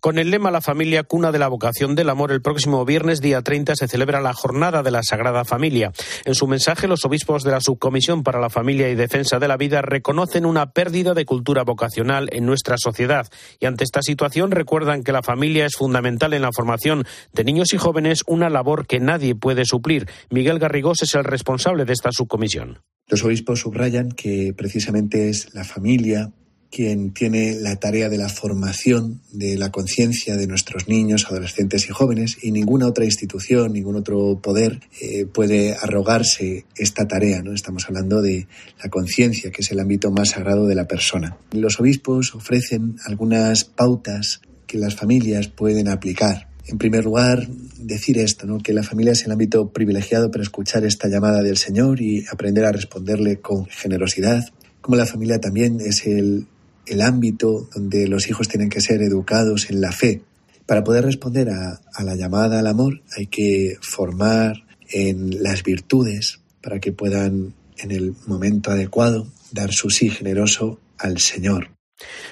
Con 0.01 0.17
el 0.17 0.31
lema 0.31 0.49
La 0.49 0.61
familia 0.61 1.03
cuna 1.03 1.31
de 1.31 1.37
la 1.37 1.47
vocación 1.47 1.93
del 1.93 2.09
amor, 2.09 2.31
el 2.31 2.41
próximo 2.41 2.83
viernes 2.85 3.21
día 3.21 3.43
30 3.43 3.75
se 3.75 3.87
celebra 3.87 4.19
la 4.19 4.33
Jornada 4.33 4.81
de 4.81 4.89
la 4.89 5.03
Sagrada 5.03 5.45
Familia. 5.45 5.91
En 6.25 6.33
su 6.33 6.47
mensaje, 6.47 6.87
los 6.87 7.05
obispos 7.05 7.43
de 7.43 7.51
la 7.51 7.61
Subcomisión 7.61 8.23
para 8.23 8.39
la 8.39 8.49
Familia 8.49 8.89
y 8.89 8.95
Defensa 8.95 9.37
de 9.37 9.47
la 9.47 9.57
Vida 9.57 9.83
reconocen 9.83 10.47
una 10.47 10.71
pérdida 10.71 11.13
de 11.13 11.25
cultura 11.25 11.63
vocacional 11.63 12.29
en 12.31 12.47
nuestra 12.47 12.77
sociedad 12.79 13.27
y 13.59 13.67
ante 13.67 13.83
esta 13.83 14.01
situación 14.01 14.49
recuerdan 14.49 15.03
que 15.03 15.11
la 15.11 15.21
familia 15.21 15.67
es 15.67 15.75
fundamental 15.75 16.33
en 16.33 16.41
la 16.41 16.51
formación 16.51 17.05
de 17.33 17.43
niños 17.43 17.71
y 17.71 17.77
jóvenes, 17.77 18.23
una 18.25 18.49
labor 18.49 18.87
que 18.87 18.99
nadie 18.99 19.35
puede 19.35 19.65
suplir. 19.65 20.07
Miguel 20.31 20.57
Garrigós 20.57 21.03
es 21.03 21.13
el 21.13 21.25
responsable 21.25 21.85
de 21.85 21.93
esta 21.93 22.09
subcomisión. 22.11 22.79
Los 23.07 23.23
obispos 23.23 23.59
subrayan 23.59 24.09
que 24.09 24.55
precisamente 24.57 25.29
es 25.29 25.53
la 25.53 25.63
familia 25.63 26.31
quien 26.71 27.11
tiene 27.11 27.55
la 27.59 27.75
tarea 27.75 28.07
de 28.07 28.17
la 28.17 28.29
formación 28.29 29.21
de 29.33 29.57
la 29.57 29.71
conciencia 29.71 30.37
de 30.37 30.47
nuestros 30.47 30.87
niños, 30.87 31.25
adolescentes 31.29 31.87
y 31.89 31.91
jóvenes, 31.91 32.37
y 32.41 32.51
ninguna 32.51 32.87
otra 32.87 33.03
institución, 33.03 33.73
ningún 33.73 33.97
otro 33.97 34.39
poder 34.41 34.79
eh, 35.01 35.25
puede 35.25 35.75
arrogarse 35.75 36.65
esta 36.77 37.07
tarea. 37.07 37.43
¿no? 37.43 37.53
Estamos 37.53 37.87
hablando 37.87 38.21
de 38.21 38.47
la 38.81 38.89
conciencia, 38.89 39.51
que 39.51 39.61
es 39.61 39.71
el 39.71 39.81
ámbito 39.81 40.11
más 40.11 40.29
sagrado 40.29 40.65
de 40.65 40.75
la 40.75 40.87
persona. 40.87 41.37
Los 41.51 41.79
obispos 41.81 42.33
ofrecen 42.33 42.95
algunas 43.05 43.65
pautas 43.65 44.41
que 44.65 44.77
las 44.77 44.95
familias 44.95 45.49
pueden 45.49 45.89
aplicar. 45.89 46.47
En 46.67 46.77
primer 46.77 47.03
lugar, 47.03 47.49
decir 47.79 48.17
esto, 48.17 48.47
que 48.63 48.71
la 48.71 48.83
familia 48.83 49.11
es 49.11 49.25
el 49.25 49.31
ámbito 49.33 49.73
privilegiado 49.73 50.31
para 50.31 50.43
escuchar 50.43 50.85
esta 50.85 51.09
llamada 51.09 51.41
del 51.41 51.57
Señor 51.57 52.01
y 52.01 52.23
aprender 52.31 52.63
a 52.63 52.71
responderle 52.71 53.41
con 53.41 53.65
generosidad, 53.65 54.45
como 54.79 54.95
la 54.95 55.05
familia 55.05 55.39
también 55.39 55.79
es 55.79 56.07
el 56.07 56.47
el 56.85 57.01
ámbito 57.01 57.69
donde 57.73 58.07
los 58.07 58.29
hijos 58.29 58.47
tienen 58.47 58.69
que 58.69 58.81
ser 58.81 59.01
educados 59.01 59.69
en 59.69 59.81
la 59.81 59.91
fe. 59.91 60.21
Para 60.65 60.83
poder 60.83 61.05
responder 61.05 61.49
a, 61.49 61.81
la 62.03 62.15
llamada 62.15 62.59
al 62.59 62.67
amor 62.67 63.01
hay 63.17 63.27
que 63.27 63.77
formar 63.81 64.63
en 64.89 65.41
las 65.43 65.63
virtudes 65.63 66.39
para 66.61 66.79
que 66.79 66.91
puedan 66.91 67.53
en 67.77 67.91
el 67.91 68.15
momento 68.27 68.71
adecuado 68.71 69.27
dar 69.51 69.71
su 69.71 69.89
sí 69.89 70.09
generoso 70.09 70.79
al 70.97 71.17
Señor. 71.17 71.71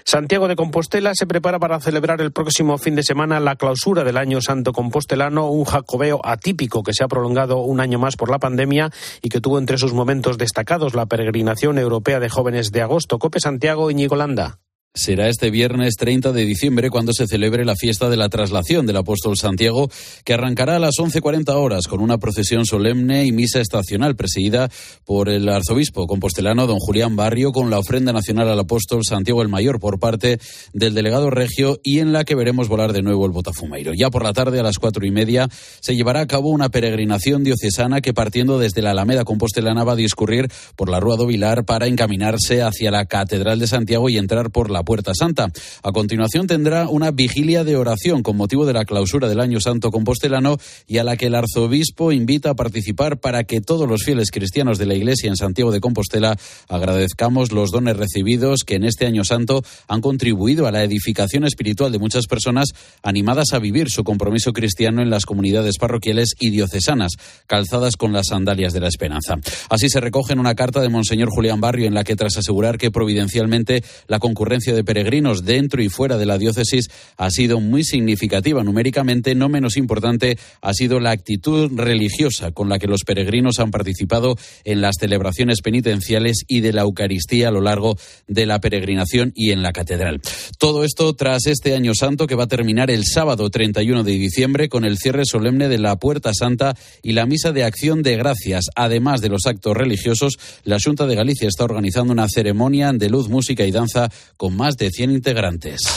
Santiago 0.03 0.47
de 0.47 0.55
Compostela 0.55 1.11
se 1.13 1.27
prepara 1.27 1.59
para 1.59 1.79
celebrar 1.79 2.21
el 2.21 2.31
próximo 2.31 2.77
fin 2.77 2.95
de 2.95 3.03
semana 3.03 3.39
la 3.39 3.55
clausura 3.55 4.03
del 4.03 4.17
Año 4.17 4.41
Santo 4.41 4.73
Compostelano, 4.73 5.49
un 5.49 5.65
jacobeo 5.65 6.19
atípico 6.23 6.83
que 6.83 6.93
se 6.93 7.03
ha 7.03 7.07
prolongado 7.07 7.59
un 7.59 7.79
año 7.79 7.99
más 7.99 8.15
por 8.15 8.29
la 8.29 8.39
pandemia 8.39 8.91
y 9.21 9.29
que 9.29 9.41
tuvo 9.41 9.59
entre 9.59 9.77
sus 9.77 9.93
momentos 9.93 10.37
destacados 10.37 10.95
la 10.95 11.05
peregrinación 11.05 11.77
europea 11.77 12.19
de 12.19 12.29
jóvenes 12.29 12.71
de 12.71 12.81
agosto. 12.81 13.19
Cope 13.19 13.39
Santiago 13.39 13.91
y 13.91 14.07
Golanda. 14.07 14.59
Será 14.95 15.29
este 15.29 15.51
viernes 15.51 15.93
30 15.97 16.31
de 16.31 16.45
diciembre 16.45 16.89
cuando 16.89 17.13
se 17.13 17.27
celebre 17.27 17.63
la 17.63 17.75
fiesta 17.75 18.09
de 18.09 18.17
la 18.17 18.27
traslación 18.27 18.87
del 18.87 18.97
apóstol 18.97 19.37
Santiago, 19.37 19.87
que 20.25 20.33
arrancará 20.33 20.77
a 20.77 20.79
las 20.79 20.95
11.40 20.95 21.53
horas 21.53 21.85
con 21.87 22.01
una 22.01 22.17
procesión 22.17 22.65
solemne 22.65 23.23
y 23.23 23.31
misa 23.31 23.61
estacional 23.61 24.15
presidida 24.15 24.67
por 25.05 25.29
el 25.29 25.47
arzobispo 25.47 26.07
compostelano 26.07 26.65
don 26.65 26.79
Julián 26.79 27.15
Barrio 27.15 27.51
con 27.51 27.69
la 27.69 27.77
ofrenda 27.77 28.13
nacional 28.13 28.49
al 28.49 28.59
apóstol 28.59 29.05
Santiago 29.05 29.43
el 29.43 29.47
Mayor 29.47 29.79
por 29.79 29.99
parte 29.99 30.39
del 30.73 30.95
delegado 30.95 31.29
regio 31.29 31.79
y 31.83 31.99
en 31.99 32.11
la 32.11 32.23
que 32.23 32.33
veremos 32.33 32.67
volar 32.67 32.91
de 32.91 33.03
nuevo 33.03 33.27
el 33.27 33.31
Botafumeiro. 33.31 33.93
Ya 33.93 34.09
por 34.09 34.23
la 34.23 34.33
tarde 34.33 34.59
a 34.59 34.63
las 34.63 34.79
cuatro 34.79 35.05
y 35.05 35.11
media 35.11 35.49
se 35.81 35.95
llevará 35.95 36.21
a 36.21 36.27
cabo 36.27 36.49
una 36.49 36.69
peregrinación 36.69 37.43
diocesana 37.43 38.01
que 38.01 38.15
partiendo 38.15 38.57
desde 38.57 38.81
la 38.81 38.91
Alameda 38.91 39.23
Compostelana 39.23 39.83
va 39.83 39.93
a 39.93 39.97
discurrir 39.97 40.51
por 40.75 40.89
la 40.89 40.99
Rúa 40.99 41.15
do 41.15 41.27
Vilar 41.27 41.63
para 41.63 41.85
encaminarse 41.85 42.63
hacia 42.63 42.89
la 42.89 43.05
Catedral 43.05 43.59
de 43.59 43.67
Santiago 43.67 44.09
y 44.09 44.17
entrar 44.17 44.49
por 44.49 44.71
la 44.71 44.78
la 44.79 44.83
Puerta 44.83 45.11
Santa. 45.13 45.49
A 45.83 45.91
continuación 45.91 46.47
tendrá 46.47 46.87
una 46.87 47.11
vigilia 47.11 47.65
de 47.65 47.75
oración 47.75 48.23
con 48.23 48.37
motivo 48.37 48.65
de 48.65 48.71
la 48.71 48.85
clausura 48.85 49.27
del 49.27 49.41
Año 49.41 49.59
Santo 49.59 49.91
Compostelano 49.91 50.57
y 50.87 50.99
a 50.99 51.03
la 51.03 51.17
que 51.17 51.25
el 51.25 51.35
arzobispo 51.35 52.13
invita 52.13 52.51
a 52.51 52.55
participar 52.55 53.19
para 53.19 53.43
que 53.43 53.59
todos 53.59 53.89
los 53.89 54.03
fieles 54.03 54.31
cristianos 54.31 54.77
de 54.77 54.85
la 54.85 54.95
Iglesia 54.95 55.27
en 55.27 55.35
Santiago 55.35 55.73
de 55.73 55.81
Compostela 55.81 56.37
agradezcamos 56.69 57.51
los 57.51 57.71
dones 57.71 57.97
recibidos 57.97 58.61
que 58.65 58.75
en 58.75 58.85
este 58.85 59.05
Año 59.05 59.25
Santo 59.25 59.63
han 59.89 59.99
contribuido 59.99 60.65
a 60.65 60.71
la 60.71 60.81
edificación 60.81 61.43
espiritual 61.43 61.91
de 61.91 61.99
muchas 61.99 62.25
personas 62.27 62.69
animadas 63.03 63.47
a 63.51 63.59
vivir 63.59 63.89
su 63.89 64.05
compromiso 64.05 64.53
cristiano 64.53 65.01
en 65.01 65.09
las 65.09 65.25
comunidades 65.25 65.77
parroquiales 65.77 66.35
y 66.39 66.51
diocesanas, 66.51 67.11
calzadas 67.47 67.97
con 67.97 68.13
las 68.13 68.27
sandalias 68.27 68.71
de 68.71 68.79
la 68.79 68.87
esperanza. 68.87 69.35
Así 69.69 69.89
se 69.89 69.99
recoge 69.99 70.31
en 70.31 70.39
una 70.39 70.55
carta 70.55 70.79
de 70.79 70.87
Monseñor 70.87 71.29
Julián 71.29 71.59
Barrio 71.59 71.85
en 71.87 71.93
la 71.93 72.05
que 72.05 72.15
tras 72.15 72.37
asegurar 72.37 72.77
que 72.77 72.91
providencialmente 72.91 73.83
la 74.07 74.19
concurrencia 74.19 74.68
de 74.73 74.83
peregrinos 74.83 75.45
dentro 75.45 75.81
y 75.81 75.89
fuera 75.89 76.17
de 76.17 76.25
la 76.25 76.37
diócesis 76.37 76.89
ha 77.17 77.29
sido 77.29 77.59
muy 77.59 77.83
significativa 77.83 78.63
numéricamente. 78.63 79.35
No 79.35 79.49
menos 79.49 79.77
importante 79.77 80.37
ha 80.61 80.73
sido 80.73 80.99
la 80.99 81.11
actitud 81.11 81.71
religiosa 81.75 82.51
con 82.51 82.69
la 82.69 82.79
que 82.79 82.87
los 82.87 83.03
peregrinos 83.03 83.59
han 83.59 83.71
participado 83.71 84.35
en 84.63 84.81
las 84.81 84.95
celebraciones 84.99 85.61
penitenciales 85.61 86.43
y 86.47 86.61
de 86.61 86.73
la 86.73 86.81
Eucaristía 86.81 87.49
a 87.49 87.51
lo 87.51 87.61
largo 87.61 87.97
de 88.27 88.45
la 88.45 88.59
peregrinación 88.59 89.31
y 89.35 89.51
en 89.51 89.61
la 89.61 89.71
catedral. 89.71 90.21
Todo 90.57 90.83
esto 90.83 91.13
tras 91.13 91.45
este 91.47 91.75
año 91.75 91.93
santo 91.93 92.27
que 92.27 92.35
va 92.35 92.43
a 92.43 92.47
terminar 92.47 92.91
el 92.91 93.03
sábado 93.05 93.49
31 93.49 94.03
de 94.03 94.11
diciembre 94.11 94.69
con 94.69 94.85
el 94.85 94.97
cierre 94.97 95.25
solemne 95.25 95.67
de 95.67 95.79
la 95.79 95.95
Puerta 95.97 96.33
Santa 96.33 96.75
y 97.01 97.13
la 97.13 97.25
misa 97.25 97.51
de 97.51 97.63
acción 97.63 98.03
de 98.03 98.17
gracias. 98.17 98.65
Además 98.75 99.21
de 99.21 99.29
los 99.29 99.45
actos 99.45 99.75
religiosos, 99.75 100.37
la 100.63 100.77
Junta 100.79 101.05
de 101.05 101.15
Galicia 101.15 101.47
está 101.47 101.63
organizando 101.63 102.13
una 102.13 102.27
ceremonia 102.27 102.91
de 102.93 103.09
luz, 103.09 103.29
música 103.29 103.65
y 103.65 103.71
danza 103.71 104.09
con 104.37 104.55
más 104.59 104.75
de 104.75 104.91
100 104.91 105.11
integrantes. 105.11 105.87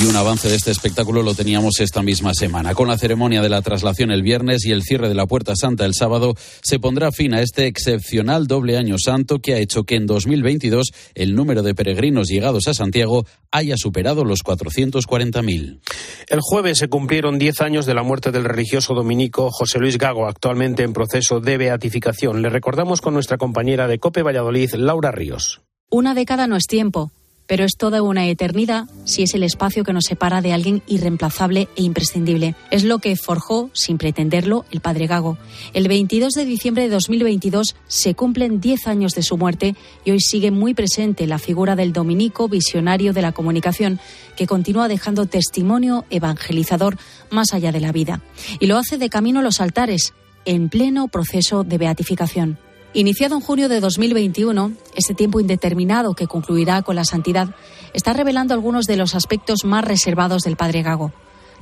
Y 0.00 0.06
un 0.06 0.16
avance 0.16 0.48
de 0.48 0.56
este 0.56 0.70
espectáculo 0.70 1.22
lo 1.22 1.34
teníamos 1.34 1.78
esta 1.78 2.02
misma 2.02 2.32
semana. 2.34 2.74
Con 2.74 2.88
la 2.88 2.96
ceremonia 2.96 3.42
de 3.42 3.50
la 3.50 3.60
traslación 3.60 4.10
el 4.10 4.22
viernes 4.22 4.64
y 4.64 4.72
el 4.72 4.82
cierre 4.82 5.08
de 5.08 5.14
la 5.14 5.26
Puerta 5.26 5.54
Santa 5.54 5.84
el 5.84 5.94
sábado, 5.94 6.34
se 6.62 6.78
pondrá 6.80 7.12
fin 7.12 7.34
a 7.34 7.42
este 7.42 7.66
excepcional 7.66 8.46
doble 8.46 8.78
año 8.78 8.96
santo 8.98 9.40
que 9.40 9.54
ha 9.54 9.58
hecho 9.58 9.84
que 9.84 9.96
en 9.96 10.06
2022 10.06 10.92
el 11.14 11.34
número 11.34 11.62
de 11.62 11.74
peregrinos 11.74 12.28
llegados 12.28 12.68
a 12.68 12.74
Santiago 12.74 13.26
haya 13.50 13.76
superado 13.76 14.24
los 14.24 14.42
440.000. 14.42 15.80
El 16.28 16.40
jueves 16.40 16.78
se 16.78 16.88
cumplieron 16.88 17.38
10 17.38 17.60
años 17.60 17.86
de 17.86 17.94
la 17.94 18.02
muerte 18.02 18.32
del 18.32 18.44
religioso 18.44 18.94
dominico 18.94 19.50
José 19.52 19.78
Luis 19.78 19.98
Gago, 19.98 20.26
actualmente 20.26 20.84
en 20.84 20.94
proceso 20.94 21.40
de 21.40 21.58
beatificación. 21.58 22.40
Le 22.40 22.48
recordamos 22.48 23.02
con 23.02 23.14
nuestra 23.14 23.36
compañera 23.36 23.86
de 23.88 23.98
Cope 23.98 24.22
Valladolid, 24.22 24.72
Laura 24.74 25.12
Ríos. 25.12 25.60
Una 25.94 26.14
década 26.14 26.46
no 26.46 26.56
es 26.56 26.64
tiempo, 26.66 27.10
pero 27.46 27.66
es 27.66 27.76
toda 27.76 28.00
una 28.00 28.26
eternidad 28.26 28.86
si 29.04 29.24
es 29.24 29.34
el 29.34 29.42
espacio 29.42 29.84
que 29.84 29.92
nos 29.92 30.06
separa 30.06 30.40
de 30.40 30.54
alguien 30.54 30.82
irreemplazable 30.86 31.68
e 31.76 31.82
imprescindible. 31.82 32.54
Es 32.70 32.82
lo 32.82 32.98
que 32.98 33.14
forjó, 33.14 33.68
sin 33.74 33.98
pretenderlo, 33.98 34.64
el 34.70 34.80
padre 34.80 35.06
Gago. 35.06 35.36
El 35.74 35.88
22 35.88 36.32
de 36.32 36.46
diciembre 36.46 36.84
de 36.84 36.88
2022 36.88 37.76
se 37.88 38.14
cumplen 38.14 38.58
10 38.58 38.86
años 38.86 39.12
de 39.12 39.22
su 39.22 39.36
muerte 39.36 39.76
y 40.02 40.12
hoy 40.12 40.20
sigue 40.20 40.50
muy 40.50 40.72
presente 40.72 41.26
la 41.26 41.38
figura 41.38 41.76
del 41.76 41.92
dominico 41.92 42.48
visionario 42.48 43.12
de 43.12 43.20
la 43.20 43.32
comunicación 43.32 44.00
que 44.34 44.46
continúa 44.46 44.88
dejando 44.88 45.26
testimonio 45.26 46.06
evangelizador 46.08 46.96
más 47.28 47.52
allá 47.52 47.70
de 47.70 47.80
la 47.80 47.92
vida. 47.92 48.22
Y 48.60 48.66
lo 48.66 48.78
hace 48.78 48.96
de 48.96 49.10
camino 49.10 49.40
a 49.40 49.42
los 49.42 49.60
altares, 49.60 50.14
en 50.46 50.70
pleno 50.70 51.08
proceso 51.08 51.64
de 51.64 51.76
beatificación. 51.76 52.56
Iniciado 52.94 53.36
en 53.36 53.40
junio 53.40 53.70
de 53.70 53.80
2021, 53.80 54.72
este 54.94 55.14
tiempo 55.14 55.40
indeterminado 55.40 56.12
que 56.12 56.26
concluirá 56.26 56.82
con 56.82 56.94
la 56.94 57.06
santidad 57.06 57.54
está 57.94 58.12
revelando 58.12 58.52
algunos 58.52 58.84
de 58.84 58.98
los 58.98 59.14
aspectos 59.14 59.64
más 59.64 59.82
reservados 59.82 60.42
del 60.42 60.56
padre 60.56 60.82
Gago. 60.82 61.10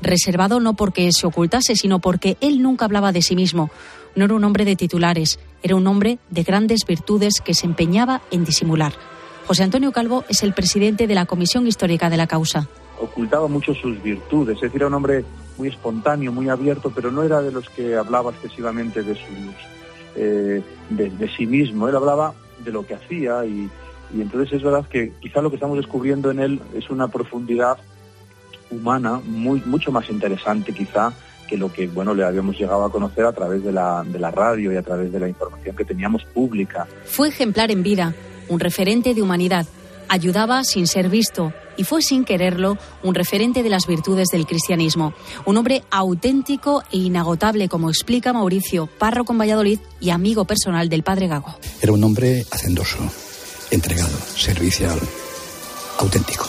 Reservado 0.03 0.59
no 0.59 0.75
porque 0.75 1.09
se 1.13 1.29
ocultase, 1.29 1.77
sino 1.77 2.01
porque 2.01 2.37
él 2.41 2.61
nunca 2.61 2.85
hablaba 2.85 3.13
de 3.13 3.23
sí 3.23 3.37
mismo. 3.37 3.71
No 4.17 4.25
era 4.25 4.35
un 4.35 4.43
hombre 4.43 4.65
de 4.65 4.75
titulares, 4.75 5.39
era 5.63 5.77
un 5.77 5.87
hombre 5.87 6.19
de 6.31 6.43
grandes 6.43 6.81
virtudes 6.85 7.35
que 7.45 7.55
se 7.55 7.67
empeñaba 7.67 8.23
en 8.33 8.45
disimular. 8.45 8.93
José 9.47 9.63
Antonio 9.63 9.93
Calvo 9.93 10.25
es 10.29 10.43
el 10.43 10.53
presidente 10.53 11.07
de 11.07 11.15
la 11.15 11.27
Comisión 11.27 11.65
Histórica 11.69 12.11
de 12.11 12.17
la 12.17 12.27
Causa. 12.27 12.67
Ocultaba 13.01 13.47
mucho 13.47 13.73
sus 13.73 14.03
virtudes, 14.03 14.57
es 14.57 14.63
decir, 14.63 14.79
era 14.79 14.89
un 14.89 14.95
hombre 14.95 15.25
muy 15.57 15.69
espontáneo, 15.69 16.33
muy 16.33 16.49
abierto, 16.49 16.91
pero 16.93 17.13
no 17.13 17.23
era 17.23 17.41
de 17.41 17.53
los 17.53 17.71
que 17.71 17.95
hablaba 17.95 18.33
excesivamente 18.33 19.05
de 19.05 19.15
sus 19.15 19.31
eh, 20.17 20.63
de, 20.91 21.31
sí 21.37 21.47
mismo. 21.47 21.89
Él 21.89 21.97
hablaba 21.97 22.35
de 22.65 22.73
lo 22.73 22.87
que 22.87 22.95
hacía 22.95 23.45
y, 23.45 23.71
entonces 24.13 24.55
es 24.55 24.63
verdad 24.63 24.85
que 24.89 25.13
quizá 25.21 25.41
lo 25.41 25.51
que 25.51 25.57
estamos 25.57 25.77
descubriendo 25.77 26.33
en 26.33 26.41
él 26.41 26.61
es 26.75 26.91
una 26.91 27.07
profundidad 27.07 27.79
humana 28.69 29.21
muy 29.25 29.63
mucho 29.65 29.93
más 29.93 30.11
interesante 30.11 30.73
quizá 30.73 31.13
que 31.49 31.57
lo 31.57 31.73
que 31.73 31.87
bueno 31.87 32.13
le 32.13 32.25
habíamos 32.25 32.59
llegado 32.59 32.85
a 32.85 32.91
conocer 32.91 33.25
a 33.25 33.33
través 33.33 33.63
de 33.63 33.71
la, 33.71 34.03
de 34.05 34.19
la 34.19 34.33
radio 34.33 34.73
y 34.73 34.77
a 34.77 34.83
través 34.83 35.13
de 35.13 35.21
la 35.21 35.29
información 35.29 35.77
que 35.77 35.85
teníamos 35.85 36.25
pública. 36.25 36.89
Fue 37.05 37.29
ejemplar 37.29 37.71
en 37.71 37.85
vida, 37.85 38.13
un 38.49 38.59
referente 38.59 39.15
de 39.15 39.23
humanidad 39.23 39.65
ayudaba 40.11 40.65
sin 40.65 40.89
ser 40.89 41.09
visto 41.09 41.55
y 41.77 41.85
fue 41.85 42.03
sin 42.03 42.25
quererlo 42.25 42.77
un 43.03 43.15
referente 43.15 43.63
de 43.63 43.71
las 43.71 43.87
virtudes 43.87 44.29
del 44.33 44.45
cristianismo. 44.45 45.15
Un 45.47 45.57
hombre 45.57 45.85
auténtico 45.91 46.83
e 46.91 46.99
inagotable, 46.99 47.69
como 47.69 47.89
explica 47.89 48.33
Mauricio, 48.33 48.87
párroco 48.87 49.33
en 49.33 49.39
Valladolid 49.39 49.79
y 50.01 50.11
amigo 50.11 50.45
personal 50.45 50.89
del 50.89 51.05
padre 51.05 51.29
Gago. 51.29 51.55
Era 51.81 51.93
un 51.93 52.03
hombre 52.03 52.45
hacendoso, 52.51 52.99
entregado, 53.71 54.19
servicial, 54.37 54.99
auténtico, 55.99 56.47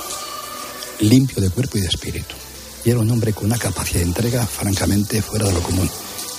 limpio 1.00 1.40
de 1.42 1.52
cuerpo 1.52 1.78
y 1.78 1.82
de 1.82 1.88
espíritu. 1.88 2.36
Y 2.84 2.90
era 2.90 3.00
un 3.00 3.12
hombre 3.12 3.32
con 3.32 3.46
una 3.46 3.60
capacidad 3.60 4.00
de 4.00 4.08
entrega 4.08 4.46
francamente 4.46 5.22
fuera 5.22 5.46
de 5.46 5.54
lo 5.54 5.62
común, 5.62 5.90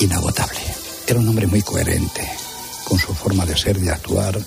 inagotable. 0.00 0.58
Era 1.06 1.20
un 1.20 1.28
hombre 1.28 1.46
muy 1.46 1.62
coherente 1.62 2.28
con 2.84 2.98
su 2.98 3.14
forma 3.14 3.46
de 3.46 3.56
ser, 3.56 3.78
de 3.78 3.90
actuar, 3.92 4.40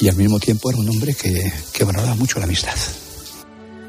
y 0.00 0.08
al 0.08 0.16
mismo 0.16 0.38
tiempo 0.38 0.70
era 0.70 0.78
un 0.78 0.88
hombre 0.88 1.14
que, 1.14 1.52
que 1.72 1.84
valoraba 1.84 2.14
mucho 2.14 2.38
la 2.38 2.44
amistad. 2.44 2.74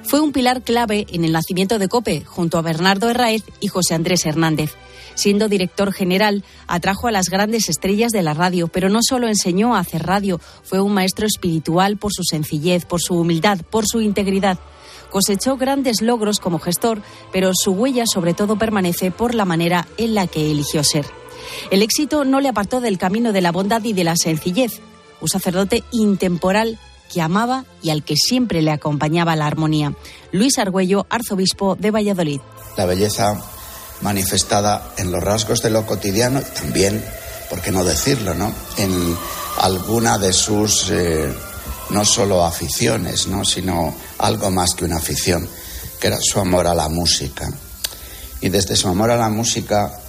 Fue 0.07 0.21
un 0.21 0.31
pilar 0.31 0.61
clave 0.61 1.05
en 1.11 1.25
el 1.25 1.33
nacimiento 1.33 1.79
de 1.79 1.89
COPE, 1.89 2.23
junto 2.25 2.57
a 2.57 2.61
Bernardo 2.61 3.09
Herraez 3.09 3.43
y 3.59 3.67
José 3.67 3.93
Andrés 3.93 4.25
Hernández. 4.25 4.71
Siendo 5.15 5.49
director 5.49 5.91
general, 5.91 6.45
atrajo 6.67 7.07
a 7.07 7.11
las 7.11 7.29
grandes 7.29 7.67
estrellas 7.67 8.11
de 8.11 8.21
la 8.21 8.33
radio, 8.33 8.69
pero 8.69 8.87
no 8.87 8.99
solo 9.01 9.27
enseñó 9.27 9.75
a 9.75 9.79
hacer 9.79 10.03
radio, 10.03 10.39
fue 10.63 10.79
un 10.79 10.93
maestro 10.93 11.25
espiritual 11.27 11.97
por 11.97 12.13
su 12.13 12.23
sencillez, 12.23 12.85
por 12.85 13.01
su 13.01 13.15
humildad, 13.15 13.59
por 13.69 13.85
su 13.85 13.99
integridad. 13.99 14.59
Cosechó 15.09 15.57
grandes 15.57 16.01
logros 16.01 16.39
como 16.39 16.59
gestor, 16.59 17.01
pero 17.33 17.51
su 17.53 17.71
huella 17.71 18.05
sobre 18.05 18.33
todo 18.33 18.57
permanece 18.57 19.11
por 19.11 19.35
la 19.35 19.43
manera 19.43 19.87
en 19.97 20.13
la 20.13 20.27
que 20.27 20.51
eligió 20.51 20.85
ser. 20.85 21.05
El 21.69 21.81
éxito 21.81 22.23
no 22.23 22.39
le 22.39 22.47
apartó 22.47 22.79
del 22.79 22.97
camino 22.97 23.33
de 23.33 23.41
la 23.41 23.51
bondad 23.51 23.83
y 23.83 23.91
de 23.91 24.05
la 24.05 24.15
sencillez 24.15 24.81
un 25.21 25.27
sacerdote 25.27 25.83
intemporal 25.91 26.79
que 27.11 27.21
amaba 27.21 27.65
y 27.81 27.89
al 27.89 28.03
que 28.03 28.15
siempre 28.15 28.61
le 28.61 28.71
acompañaba 28.71 29.35
la 29.35 29.47
armonía. 29.47 29.93
Luis 30.31 30.57
Argüello, 30.57 31.07
arzobispo 31.09 31.75
de 31.75 31.91
Valladolid. 31.91 32.41
La 32.75 32.85
belleza 32.85 33.41
manifestada 34.01 34.93
en 34.97 35.11
los 35.11 35.23
rasgos 35.23 35.61
de 35.61 35.69
lo 35.69 35.85
cotidiano 35.85 36.39
y 36.39 36.59
también, 36.59 37.03
por 37.49 37.61
qué 37.61 37.71
no 37.71 37.83
decirlo, 37.83 38.33
¿no? 38.33 38.53
en 38.77 39.17
alguna 39.59 40.17
de 40.17 40.33
sus 40.33 40.89
eh, 40.91 41.33
no 41.89 42.05
solo 42.05 42.45
aficiones, 42.45 43.27
¿no? 43.27 43.43
sino 43.43 43.95
algo 44.19 44.51
más 44.51 44.75
que 44.75 44.85
una 44.85 44.97
afición, 44.97 45.47
que 45.99 46.07
era 46.07 46.19
su 46.21 46.39
amor 46.39 46.67
a 46.67 46.75
la 46.75 46.89
música. 46.89 47.49
Y 48.41 48.49
desde 48.49 48.75
su 48.75 48.87
amor 48.87 49.09
a 49.09 49.17
la 49.17 49.29
música, 49.29 49.99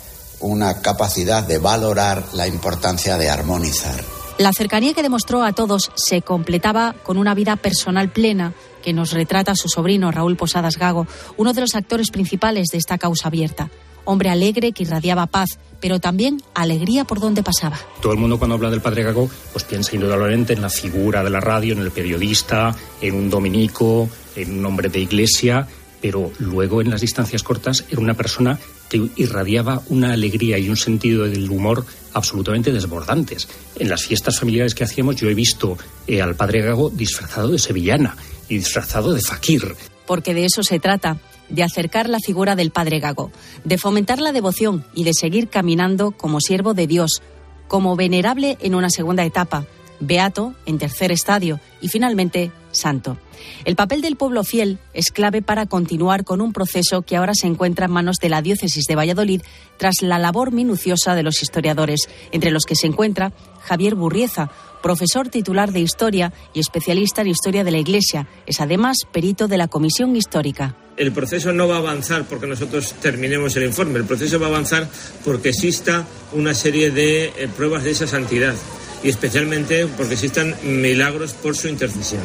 una 0.40 0.82
capacidad 0.82 1.42
de 1.42 1.58
valorar 1.58 2.22
la 2.34 2.46
importancia 2.46 3.16
de 3.16 3.30
armonizar 3.30 4.17
la 4.38 4.52
cercanía 4.52 4.94
que 4.94 5.02
demostró 5.02 5.42
a 5.42 5.52
todos 5.52 5.90
se 5.94 6.22
completaba 6.22 6.94
con 7.02 7.18
una 7.18 7.34
vida 7.34 7.56
personal 7.56 8.08
plena 8.10 8.54
que 8.82 8.92
nos 8.92 9.12
retrata 9.12 9.56
su 9.56 9.68
sobrino 9.68 10.12
Raúl 10.12 10.36
Posadas 10.36 10.78
Gago, 10.78 11.06
uno 11.36 11.52
de 11.52 11.60
los 11.60 11.74
actores 11.74 12.10
principales 12.10 12.68
de 12.70 12.78
esta 12.78 12.98
causa 12.98 13.28
abierta. 13.28 13.68
Hombre 14.04 14.30
alegre 14.30 14.72
que 14.72 14.84
irradiaba 14.84 15.26
paz, 15.26 15.58
pero 15.80 15.98
también 15.98 16.40
alegría 16.54 17.04
por 17.04 17.20
donde 17.20 17.42
pasaba. 17.42 17.78
Todo 18.00 18.12
el 18.12 18.18
mundo 18.18 18.38
cuando 18.38 18.54
habla 18.54 18.70
del 18.70 18.80
padre 18.80 19.02
Gago, 19.02 19.28
pues 19.52 19.64
piensa 19.64 19.94
indudablemente 19.94 20.54
en 20.54 20.62
la 20.62 20.70
figura 20.70 21.22
de 21.22 21.30
la 21.30 21.40
radio, 21.40 21.74
en 21.74 21.80
el 21.80 21.90
periodista, 21.90 22.74
en 23.00 23.16
un 23.16 23.28
dominico, 23.28 24.08
en 24.36 24.60
un 24.60 24.64
hombre 24.64 24.88
de 24.88 25.00
iglesia, 25.00 25.66
pero 26.00 26.32
luego 26.38 26.80
en 26.80 26.90
las 26.90 27.00
distancias 27.00 27.42
cortas 27.42 27.84
era 27.90 28.00
una 28.00 28.14
persona 28.14 28.58
que 28.88 29.10
irradiaba 29.16 29.82
una 29.88 30.12
alegría 30.12 30.58
y 30.58 30.68
un 30.68 30.76
sentido 30.76 31.24
del 31.24 31.50
humor 31.50 31.84
absolutamente 32.14 32.72
desbordantes. 32.72 33.48
En 33.78 33.88
las 33.88 34.02
fiestas 34.02 34.38
familiares 34.38 34.74
que 34.74 34.84
hacíamos 34.84 35.16
yo 35.16 35.28
he 35.28 35.34
visto 35.34 35.76
eh, 36.06 36.22
al 36.22 36.34
padre 36.34 36.62
Gago 36.62 36.90
disfrazado 36.90 37.48
de 37.48 37.58
sevillana 37.58 38.16
y 38.48 38.56
disfrazado 38.56 39.12
de 39.12 39.20
fakir. 39.20 39.74
Porque 40.06 40.34
de 40.34 40.46
eso 40.46 40.62
se 40.62 40.80
trata, 40.80 41.18
de 41.48 41.62
acercar 41.62 42.08
la 42.08 42.18
figura 42.18 42.56
del 42.56 42.70
padre 42.70 43.00
Gago, 43.00 43.30
de 43.64 43.78
fomentar 43.78 44.20
la 44.20 44.32
devoción 44.32 44.84
y 44.94 45.04
de 45.04 45.14
seguir 45.14 45.48
caminando 45.48 46.12
como 46.12 46.40
siervo 46.40 46.74
de 46.74 46.86
Dios, 46.86 47.22
como 47.68 47.96
venerable 47.96 48.56
en 48.60 48.74
una 48.74 48.90
segunda 48.90 49.24
etapa, 49.24 49.66
beato 50.00 50.54
en 50.66 50.78
tercer 50.78 51.12
estadio 51.12 51.60
y 51.80 51.88
finalmente 51.88 52.50
santo. 52.70 53.18
El 53.64 53.76
papel 53.76 54.00
del 54.00 54.16
pueblo 54.16 54.44
fiel 54.44 54.78
es 54.94 55.10
clave 55.10 55.42
para 55.42 55.66
continuar 55.66 56.24
con 56.24 56.40
un 56.40 56.52
proceso 56.52 57.02
que 57.02 57.16
ahora 57.16 57.32
se 57.34 57.46
encuentra 57.46 57.86
en 57.86 57.92
manos 57.92 58.16
de 58.20 58.28
la 58.28 58.42
diócesis 58.42 58.84
de 58.86 58.96
Valladolid 58.96 59.42
tras 59.76 60.02
la 60.02 60.18
labor 60.18 60.52
minuciosa 60.52 61.14
de 61.14 61.22
los 61.22 61.42
historiadores, 61.42 62.08
entre 62.32 62.50
los 62.50 62.64
que 62.64 62.74
se 62.74 62.86
encuentra 62.86 63.32
Javier 63.60 63.94
Burrieza, 63.94 64.50
profesor 64.82 65.28
titular 65.28 65.72
de 65.72 65.80
Historia 65.80 66.32
y 66.52 66.60
especialista 66.60 67.22
en 67.22 67.28
Historia 67.28 67.64
de 67.64 67.70
la 67.70 67.78
Iglesia. 67.78 68.28
Es 68.46 68.60
además 68.60 68.98
perito 69.12 69.48
de 69.48 69.58
la 69.58 69.68
Comisión 69.68 70.14
Histórica. 70.16 70.76
El 70.96 71.12
proceso 71.12 71.52
no 71.52 71.68
va 71.68 71.76
a 71.76 71.78
avanzar 71.78 72.24
porque 72.24 72.46
nosotros 72.46 72.94
terminemos 73.00 73.54
el 73.56 73.64
informe, 73.64 74.00
el 74.00 74.04
proceso 74.04 74.40
va 74.40 74.46
a 74.46 74.50
avanzar 74.50 74.88
porque 75.24 75.50
exista 75.50 76.04
una 76.32 76.54
serie 76.54 76.90
de 76.90 77.26
eh, 77.26 77.48
pruebas 77.56 77.84
de 77.84 77.92
esa 77.92 78.08
santidad 78.08 78.54
y 79.02 79.08
especialmente 79.08 79.86
porque 79.86 80.14
existan 80.14 80.54
milagros 80.64 81.32
por 81.32 81.56
su 81.56 81.68
intercesión. 81.68 82.22